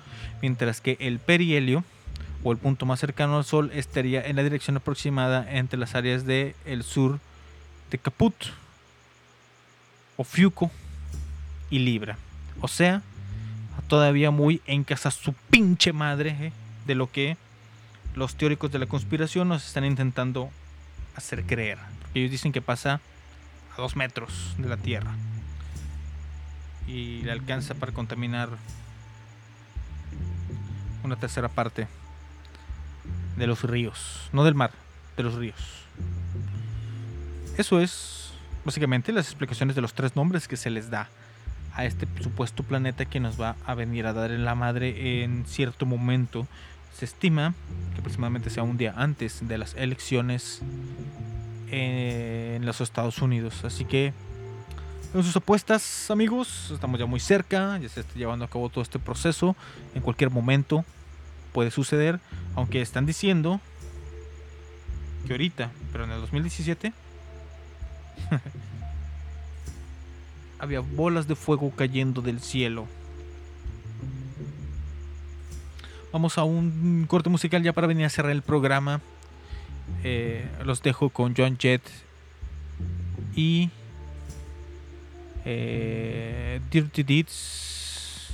mientras 0.40 0.80
que 0.80 0.96
el 1.00 1.18
perihelio 1.18 1.84
o 2.44 2.52
el 2.52 2.58
punto 2.58 2.86
más 2.86 3.00
cercano 3.00 3.38
al 3.38 3.44
Sol 3.44 3.70
estaría 3.74 4.24
en 4.24 4.36
la 4.36 4.42
dirección 4.42 4.76
aproximada 4.76 5.46
entre 5.50 5.78
las 5.78 5.94
áreas 5.94 6.24
del 6.24 6.54
el 6.64 6.82
sur 6.82 7.18
de 7.90 7.98
Caput, 7.98 8.34
Ofiuco 10.16 10.70
y 11.70 11.80
Libra. 11.80 12.16
O 12.60 12.68
sea, 12.68 13.02
todavía 13.88 14.30
muy 14.30 14.60
en 14.66 14.84
casa 14.84 15.10
su 15.10 15.32
pinche 15.50 15.92
madre 15.92 16.36
eh, 16.40 16.52
de 16.86 16.94
lo 16.94 17.10
que 17.10 17.36
los 18.14 18.34
teóricos 18.36 18.72
de 18.72 18.78
la 18.78 18.86
conspiración 18.86 19.48
nos 19.48 19.66
están 19.66 19.84
intentando 19.84 20.50
hacer 21.16 21.44
creer. 21.44 21.78
Ellos 22.16 22.30
dicen 22.30 22.50
que 22.50 22.62
pasa 22.62 23.00
a 23.76 23.82
dos 23.82 23.94
metros 23.94 24.54
de 24.56 24.68
la 24.68 24.78
Tierra. 24.78 25.12
Y 26.86 27.20
le 27.22 27.32
alcanza 27.32 27.74
para 27.74 27.92
contaminar 27.92 28.48
una 31.02 31.16
tercera 31.16 31.48
parte 31.48 31.88
de 33.36 33.46
los 33.46 33.62
ríos, 33.64 34.30
no 34.32 34.44
del 34.44 34.54
mar, 34.54 34.70
de 35.16 35.24
los 35.24 35.34
ríos. 35.34 35.84
Eso 37.58 37.80
es 37.80 38.32
básicamente 38.64 39.12
las 39.12 39.26
explicaciones 39.26 39.76
de 39.76 39.82
los 39.82 39.92
tres 39.92 40.16
nombres 40.16 40.48
que 40.48 40.56
se 40.56 40.70
les 40.70 40.88
da 40.88 41.10
a 41.74 41.84
este 41.84 42.08
supuesto 42.22 42.62
planeta 42.62 43.04
que 43.04 43.20
nos 43.20 43.38
va 43.38 43.56
a 43.66 43.74
venir 43.74 44.06
a 44.06 44.14
dar 44.14 44.30
en 44.30 44.46
la 44.46 44.54
madre 44.54 45.22
en 45.22 45.44
cierto 45.44 45.84
momento. 45.84 46.46
Se 46.94 47.04
estima 47.04 47.52
que 47.92 48.00
aproximadamente 48.00 48.48
sea 48.48 48.62
un 48.62 48.78
día 48.78 48.94
antes 48.96 49.46
de 49.46 49.58
las 49.58 49.74
elecciones 49.74 50.62
en 51.70 52.64
los 52.64 52.80
Estados 52.80 53.20
Unidos. 53.22 53.64
Así 53.64 53.84
que 53.84 54.12
en 55.14 55.22
sus 55.22 55.36
apuestas, 55.36 56.10
amigos, 56.10 56.70
estamos 56.72 57.00
ya 57.00 57.06
muy 57.06 57.20
cerca, 57.20 57.78
ya 57.78 57.88
se 57.88 58.00
está 58.00 58.14
llevando 58.14 58.44
a 58.44 58.48
cabo 58.48 58.68
todo 58.68 58.82
este 58.82 58.98
proceso. 58.98 59.56
En 59.94 60.02
cualquier 60.02 60.30
momento 60.30 60.84
puede 61.52 61.70
suceder, 61.70 62.20
aunque 62.54 62.82
están 62.82 63.06
diciendo 63.06 63.60
que 65.26 65.32
ahorita, 65.32 65.70
pero 65.90 66.04
en 66.04 66.10
el 66.10 66.20
2017 66.20 66.92
había 70.58 70.80
bolas 70.80 71.26
de 71.26 71.34
fuego 71.34 71.72
cayendo 71.74 72.20
del 72.20 72.40
cielo. 72.40 72.86
Vamos 76.12 76.36
a 76.38 76.44
un 76.44 77.06
corte 77.08 77.30
musical 77.30 77.62
ya 77.62 77.72
para 77.72 77.86
venir 77.86 78.04
a 78.04 78.10
cerrar 78.10 78.32
el 78.32 78.42
programa. 78.42 79.00
Eh, 80.04 80.48
los 80.64 80.82
dejo 80.82 81.10
con 81.10 81.34
John 81.36 81.56
Jett 81.58 81.82
y 83.34 83.70
eh, 85.44 86.60
Dirty 86.70 87.02
Deeds 87.02 88.30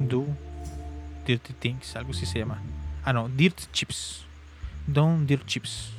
Do 0.00 0.26
Dirty 1.26 1.52
Things, 1.54 1.96
algo 1.96 2.12
así 2.12 2.26
se 2.26 2.38
llama. 2.38 2.62
Ah, 3.04 3.12
no, 3.12 3.28
Dirt 3.28 3.58
Chips. 3.72 4.24
Don't 4.86 5.26
Dirt 5.28 5.46
Chips. 5.46 5.90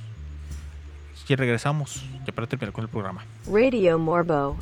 Y 1.30 1.36
regresamos 1.36 2.06
ya 2.26 2.32
para 2.34 2.48
terminar 2.48 2.72
con 2.72 2.86
el 2.86 2.90
programa. 2.90 3.26
Radio 3.52 4.00
Morbo 4.00 4.56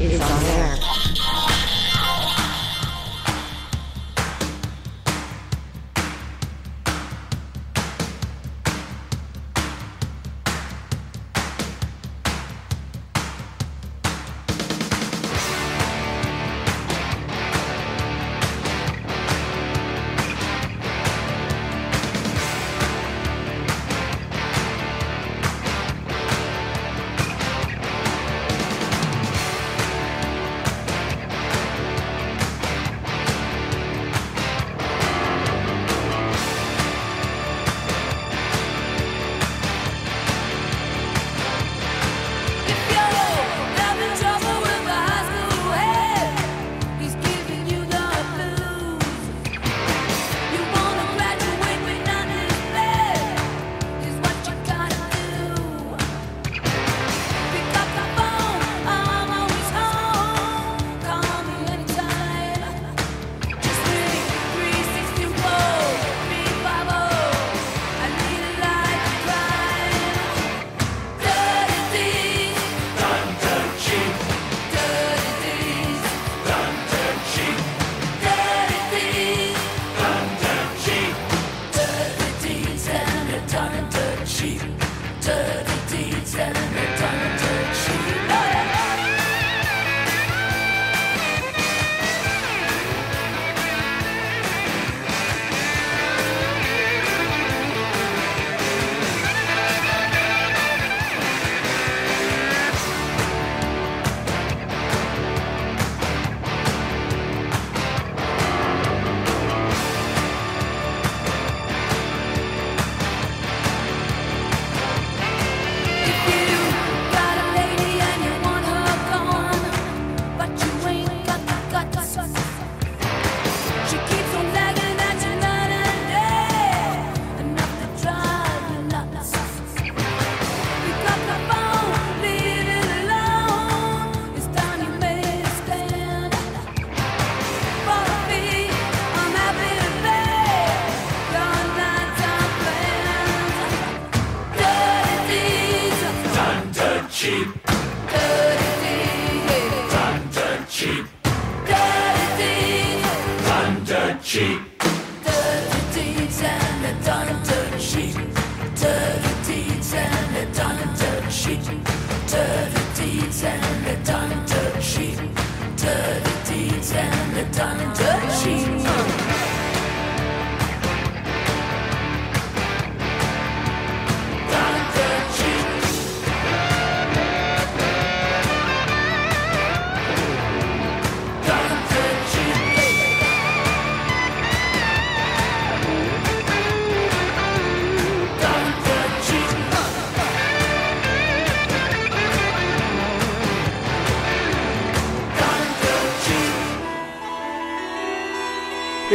is 0.00 0.20
on 0.20 0.44
air. 0.46 1.67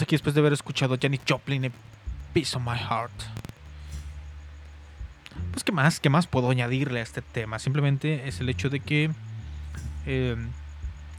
Aquí 0.00 0.14
después 0.14 0.34
de 0.34 0.40
haber 0.40 0.54
escuchado 0.54 0.94
a 0.94 0.98
Janis 1.00 1.20
Joplin, 1.28 1.66
en 1.66 1.72
Piece 2.32 2.56
of 2.56 2.62
My 2.62 2.78
Heart. 2.78 3.12
Pues, 5.50 5.64
¿qué 5.64 5.72
más? 5.72 6.00
¿Qué 6.00 6.08
más 6.08 6.26
puedo 6.26 6.48
añadirle 6.48 7.00
a 7.00 7.02
este 7.02 7.20
tema? 7.20 7.58
Simplemente 7.58 8.26
es 8.26 8.40
el 8.40 8.48
hecho 8.48 8.70
de 8.70 8.80
que. 8.80 9.10
Eh, 10.06 10.36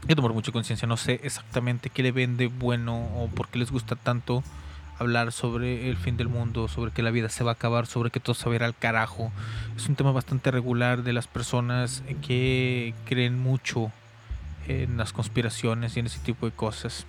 hay 0.08 0.14
que 0.14 0.20
mucha 0.20 0.50
conciencia. 0.50 0.88
No 0.88 0.96
sé 0.96 1.20
exactamente 1.22 1.88
qué 1.88 2.02
le 2.02 2.10
vende 2.10 2.48
bueno 2.48 2.96
o 3.16 3.28
por 3.28 3.48
qué 3.48 3.60
les 3.60 3.70
gusta 3.70 3.94
tanto 3.94 4.42
hablar 4.98 5.32
sobre 5.32 5.88
el 5.88 5.96
fin 5.96 6.16
del 6.16 6.28
mundo, 6.28 6.66
sobre 6.68 6.90
que 6.90 7.02
la 7.02 7.10
vida 7.10 7.28
se 7.28 7.44
va 7.44 7.52
a 7.52 7.54
acabar, 7.54 7.86
sobre 7.86 8.10
que 8.10 8.20
todo 8.20 8.34
se 8.34 8.46
va 8.46 8.52
a 8.52 8.56
ir 8.56 8.64
al 8.64 8.76
carajo. 8.76 9.30
Es 9.76 9.88
un 9.88 9.94
tema 9.94 10.10
bastante 10.10 10.50
regular 10.50 11.04
de 11.04 11.12
las 11.12 11.26
personas 11.26 12.02
que 12.26 12.92
creen 13.04 13.38
mucho 13.38 13.92
en 14.66 14.96
las 14.96 15.12
conspiraciones 15.12 15.96
y 15.96 16.00
en 16.00 16.06
ese 16.06 16.18
tipo 16.18 16.46
de 16.46 16.52
cosas 16.52 17.06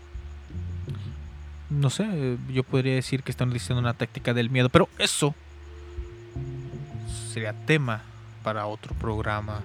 no 1.69 1.89
sé, 1.89 2.37
yo 2.49 2.63
podría 2.63 2.95
decir 2.95 3.23
que 3.23 3.31
están 3.31 3.51
diciendo 3.51 3.79
una 3.79 3.93
táctica 3.93 4.33
del 4.33 4.49
miedo, 4.49 4.69
pero 4.69 4.87
eso 4.99 5.33
sería 7.33 7.53
tema 7.53 8.03
para 8.43 8.67
otro 8.67 8.93
programa 8.95 9.61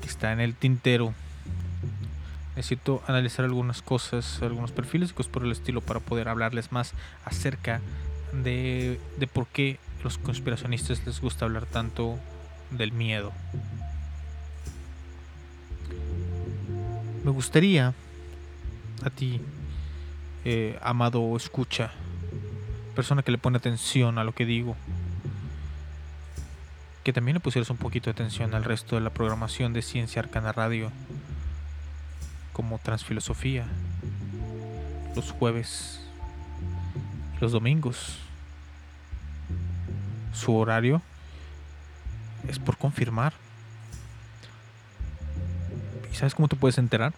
que 0.00 0.08
está 0.08 0.32
en 0.32 0.40
el 0.40 0.54
tintero. 0.54 1.14
Necesito 2.56 3.02
analizar 3.06 3.44
algunas 3.44 3.80
cosas, 3.80 4.42
algunos 4.42 4.72
perfiles 4.72 5.10
y 5.10 5.14
cosas 5.14 5.32
por 5.32 5.44
el 5.44 5.52
estilo 5.52 5.80
para 5.80 6.00
poder 6.00 6.28
hablarles 6.28 6.72
más 6.72 6.92
acerca 7.24 7.80
de, 8.42 9.00
de 9.18 9.26
por 9.26 9.46
qué 9.46 9.78
los 10.02 10.18
conspiracionistas 10.18 11.06
les 11.06 11.20
gusta 11.20 11.44
hablar 11.44 11.66
tanto 11.66 12.18
del 12.70 12.92
miedo. 12.92 13.32
Me 17.24 17.30
gustaría 17.30 17.94
a 19.04 19.10
ti 19.10 19.40
eh, 20.44 20.78
amado 20.82 21.36
escucha, 21.36 21.92
persona 22.94 23.22
que 23.22 23.30
le 23.30 23.38
pone 23.38 23.58
atención 23.58 24.18
a 24.18 24.24
lo 24.24 24.32
que 24.32 24.46
digo, 24.46 24.76
que 27.04 27.12
también 27.12 27.34
le 27.34 27.40
pusieras 27.40 27.70
un 27.70 27.76
poquito 27.76 28.06
de 28.06 28.12
atención 28.12 28.54
al 28.54 28.64
resto 28.64 28.96
de 28.96 29.02
la 29.02 29.10
programación 29.10 29.72
de 29.72 29.82
Ciencia 29.82 30.20
Arcana 30.20 30.52
Radio, 30.52 30.90
como 32.52 32.78
Transfilosofía, 32.78 33.66
los 35.14 35.30
jueves, 35.30 36.00
los 37.40 37.52
domingos. 37.52 38.18
Su 40.32 40.54
horario 40.54 41.02
es 42.48 42.58
por 42.58 42.76
confirmar. 42.76 43.32
¿Y 46.12 46.16
sabes 46.16 46.34
cómo 46.34 46.48
te 46.48 46.56
puedes 46.56 46.78
enterar? 46.78 47.12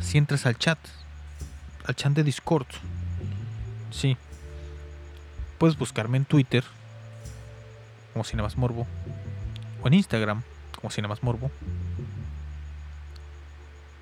Si 0.00 0.18
entras 0.18 0.46
al 0.46 0.58
chat 0.58 0.78
al 1.86 1.96
chat 1.96 2.12
de 2.12 2.24
Discord. 2.24 2.66
Sí. 3.90 4.16
Puedes 5.58 5.76
buscarme 5.76 6.16
en 6.16 6.24
Twitter 6.24 6.64
como 8.12 8.24
Cinemas 8.24 8.56
Morbo 8.56 8.86
o 9.82 9.88
en 9.88 9.94
Instagram 9.94 10.42
como 10.76 10.90
Cinemas 10.90 11.22
Morbo. 11.22 11.50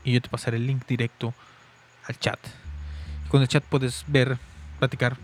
Y 0.05 0.13
yo 0.13 0.23
te 0.23 0.29
pasaré 0.29 0.57
el 0.57 0.67
link 0.67 0.87
directo 0.87 1.35
al 2.07 2.19
chat. 2.19 2.39
Con 3.29 3.43
el 3.43 3.49
chat 3.49 3.63
puedes 3.65 4.05
ver, 4.07 4.39
platicar 4.79 5.17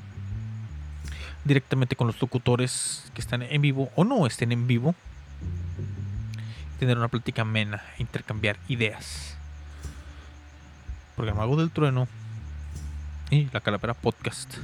directamente 1.45 1.97
con 1.97 2.07
los 2.07 2.21
locutores 2.21 3.11
que 3.15 3.21
están 3.21 3.43
en 3.43 3.63
vivo 3.63 3.91
o 3.97 4.05
no 4.05 4.27
estén 4.27 4.53
en 4.53 4.67
vivo. 4.67 4.95
Tener 6.79 6.99
una 6.99 7.09
plática 7.09 7.43
amena, 7.43 7.83
intercambiar 7.99 8.59
ideas. 8.69 9.37
Porque 11.17 11.31
el 11.31 11.37
Mago 11.37 11.57
del 11.57 11.71
Trueno 11.71 12.07
y 13.31 13.49
La 13.53 13.61
Calavera 13.61 13.95
Podcast. 13.95 14.55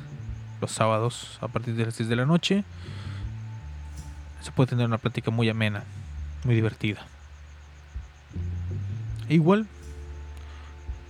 Los 0.60 0.72
sábados 0.72 1.38
a 1.40 1.48
partir 1.48 1.74
de 1.74 1.86
las 1.86 1.96
10 1.96 2.08
de 2.08 2.16
la 2.16 2.26
noche. 2.26 2.64
Se 4.40 4.52
puede 4.52 4.70
tener 4.70 4.86
una 4.86 4.98
plática 4.98 5.30
muy 5.30 5.48
amena, 5.48 5.84
muy 6.44 6.54
divertida. 6.54 7.04
E 9.28 9.34
igual 9.34 9.66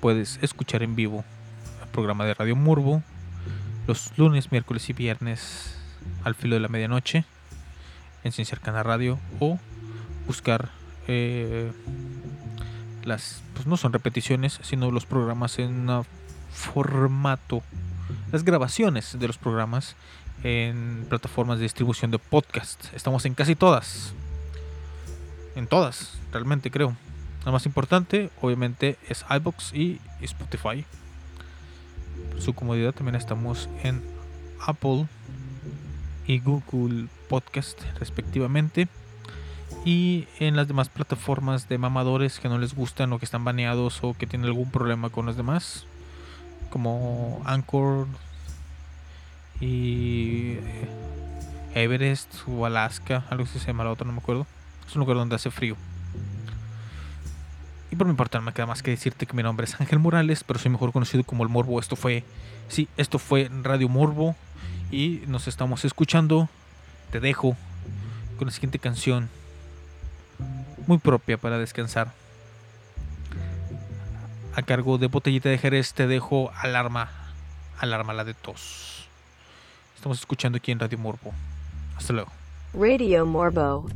puedes 0.00 0.38
escuchar 0.42 0.82
en 0.82 0.96
vivo 0.96 1.24
el 1.82 1.88
programa 1.88 2.24
de 2.24 2.34
Radio 2.34 2.56
Morbo 2.56 3.02
los 3.86 4.16
lunes, 4.16 4.52
miércoles 4.52 4.88
y 4.88 4.92
viernes 4.92 5.76
al 6.24 6.34
filo 6.34 6.54
de 6.54 6.60
la 6.60 6.68
medianoche 6.68 7.24
en 8.24 8.32
Ciencia 8.32 8.56
Arcana 8.56 8.82
Radio 8.82 9.18
o 9.40 9.58
buscar 10.26 10.70
eh, 11.08 11.72
las, 13.02 13.42
pues 13.54 13.66
no 13.66 13.76
son 13.76 13.92
repeticiones, 13.92 14.60
sino 14.62 14.90
los 14.90 15.06
programas 15.06 15.58
en 15.58 15.90
un 15.90 16.06
formato, 16.52 17.62
las 18.30 18.44
grabaciones 18.44 19.18
de 19.18 19.26
los 19.26 19.38
programas 19.38 19.96
en 20.42 21.06
plataformas 21.08 21.58
de 21.58 21.64
distribución 21.64 22.10
de 22.10 22.18
podcast. 22.18 22.92
Estamos 22.94 23.24
en 23.24 23.34
casi 23.34 23.54
todas, 23.54 24.12
en 25.54 25.66
todas, 25.66 26.18
realmente 26.32 26.70
creo. 26.70 26.96
La 27.44 27.52
más 27.52 27.66
importante, 27.66 28.30
obviamente, 28.40 28.98
es 29.08 29.24
iBox 29.28 29.74
y 29.74 30.00
Spotify. 30.20 30.84
Su 32.38 32.54
comodidad 32.54 32.92
también 32.92 33.16
estamos 33.16 33.68
en 33.82 34.02
Apple 34.64 35.06
y 36.26 36.38
Google 36.38 37.08
Podcast 37.28 37.80
respectivamente. 37.98 38.88
Y 39.84 40.28
en 40.38 40.54
las 40.54 40.68
demás 40.68 40.88
plataformas 40.88 41.68
de 41.68 41.78
mamadores 41.78 42.38
que 42.38 42.48
no 42.48 42.58
les 42.58 42.74
gustan 42.74 43.12
o 43.12 43.18
que 43.18 43.24
están 43.24 43.44
baneados 43.44 43.98
o 44.02 44.14
que 44.14 44.26
tienen 44.26 44.46
algún 44.46 44.70
problema 44.70 45.08
con 45.08 45.26
las 45.26 45.36
demás. 45.36 45.86
Como 46.72 47.42
Anchor 47.44 48.06
y 49.60 50.54
eh, 50.54 50.88
Everest 51.74 52.32
o 52.48 52.64
Alaska, 52.64 53.24
algo 53.28 53.44
así 53.44 53.58
se 53.58 53.66
llama 53.66 53.84
la 53.84 53.90
otra, 53.90 54.06
no 54.06 54.14
me 54.14 54.20
acuerdo. 54.20 54.46
Es 54.88 54.96
un 54.96 55.00
lugar 55.00 55.18
donde 55.18 55.36
hace 55.36 55.50
frío. 55.50 55.76
Y 57.90 57.96
por 57.96 58.06
mi 58.06 58.14
parte 58.14 58.38
no 58.38 58.42
me 58.44 58.54
queda 58.54 58.64
más 58.64 58.82
que 58.82 58.90
decirte 58.90 59.26
que 59.26 59.36
mi 59.36 59.42
nombre 59.42 59.66
es 59.66 59.78
Ángel 59.78 59.98
Morales, 59.98 60.44
pero 60.44 60.58
soy 60.58 60.70
mejor 60.70 60.92
conocido 60.92 61.24
como 61.24 61.42
el 61.42 61.50
Morbo. 61.50 61.78
Esto 61.78 61.94
fue, 61.94 62.24
sí, 62.68 62.88
esto 62.96 63.18
fue 63.18 63.50
Radio 63.62 63.90
Morbo 63.90 64.34
y 64.90 65.20
nos 65.26 65.46
estamos 65.46 65.84
escuchando. 65.84 66.48
Te 67.10 67.20
dejo 67.20 67.54
con 68.38 68.46
la 68.46 68.52
siguiente 68.52 68.78
canción, 68.78 69.28
muy 70.86 70.96
propia 70.96 71.36
para 71.36 71.58
descansar. 71.58 72.21
A 74.54 74.62
cargo 74.62 74.98
de 74.98 75.06
Botellita 75.06 75.48
de 75.48 75.56
Jerez 75.56 75.94
te 75.94 76.06
dejo 76.06 76.52
Alarma, 76.54 77.08
Alarma 77.78 78.12
la 78.12 78.24
de 78.24 78.34
tos. 78.34 79.08
Estamos 79.96 80.18
escuchando 80.18 80.58
aquí 80.58 80.72
en 80.72 80.78
Radio 80.78 80.98
Morbo. 80.98 81.32
Hasta 81.96 82.12
luego. 82.12 82.30
Radio 82.74 83.24
Morbo 83.24 83.86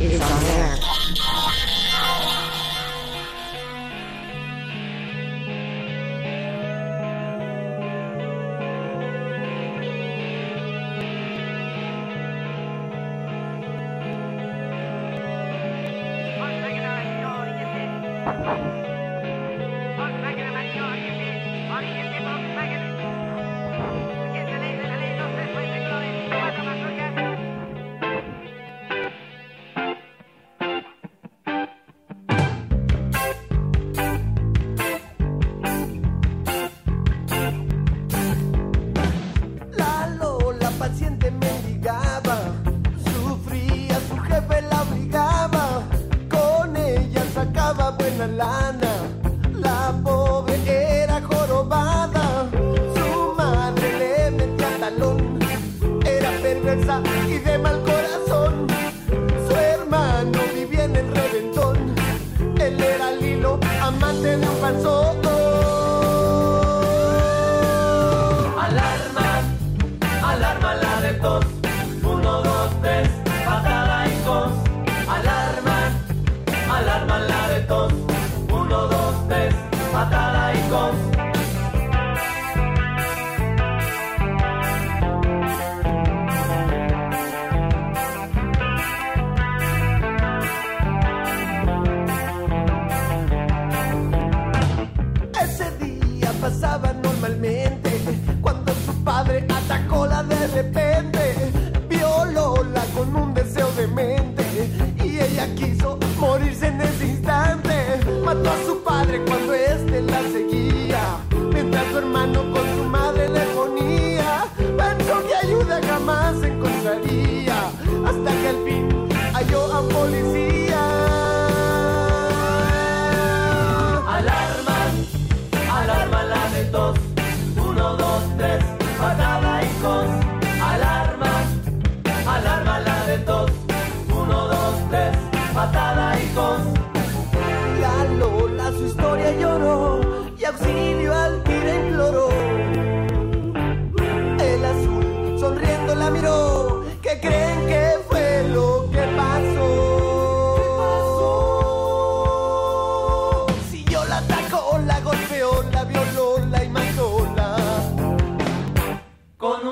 is 0.00 0.20
on 0.20 0.44
air. 0.46 1.75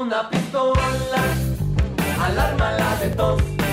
Una 0.04 0.28
pistola, 0.28 1.22
alarma 2.20 2.72
la 2.72 2.96
de 2.96 3.08
tos. 3.16 3.63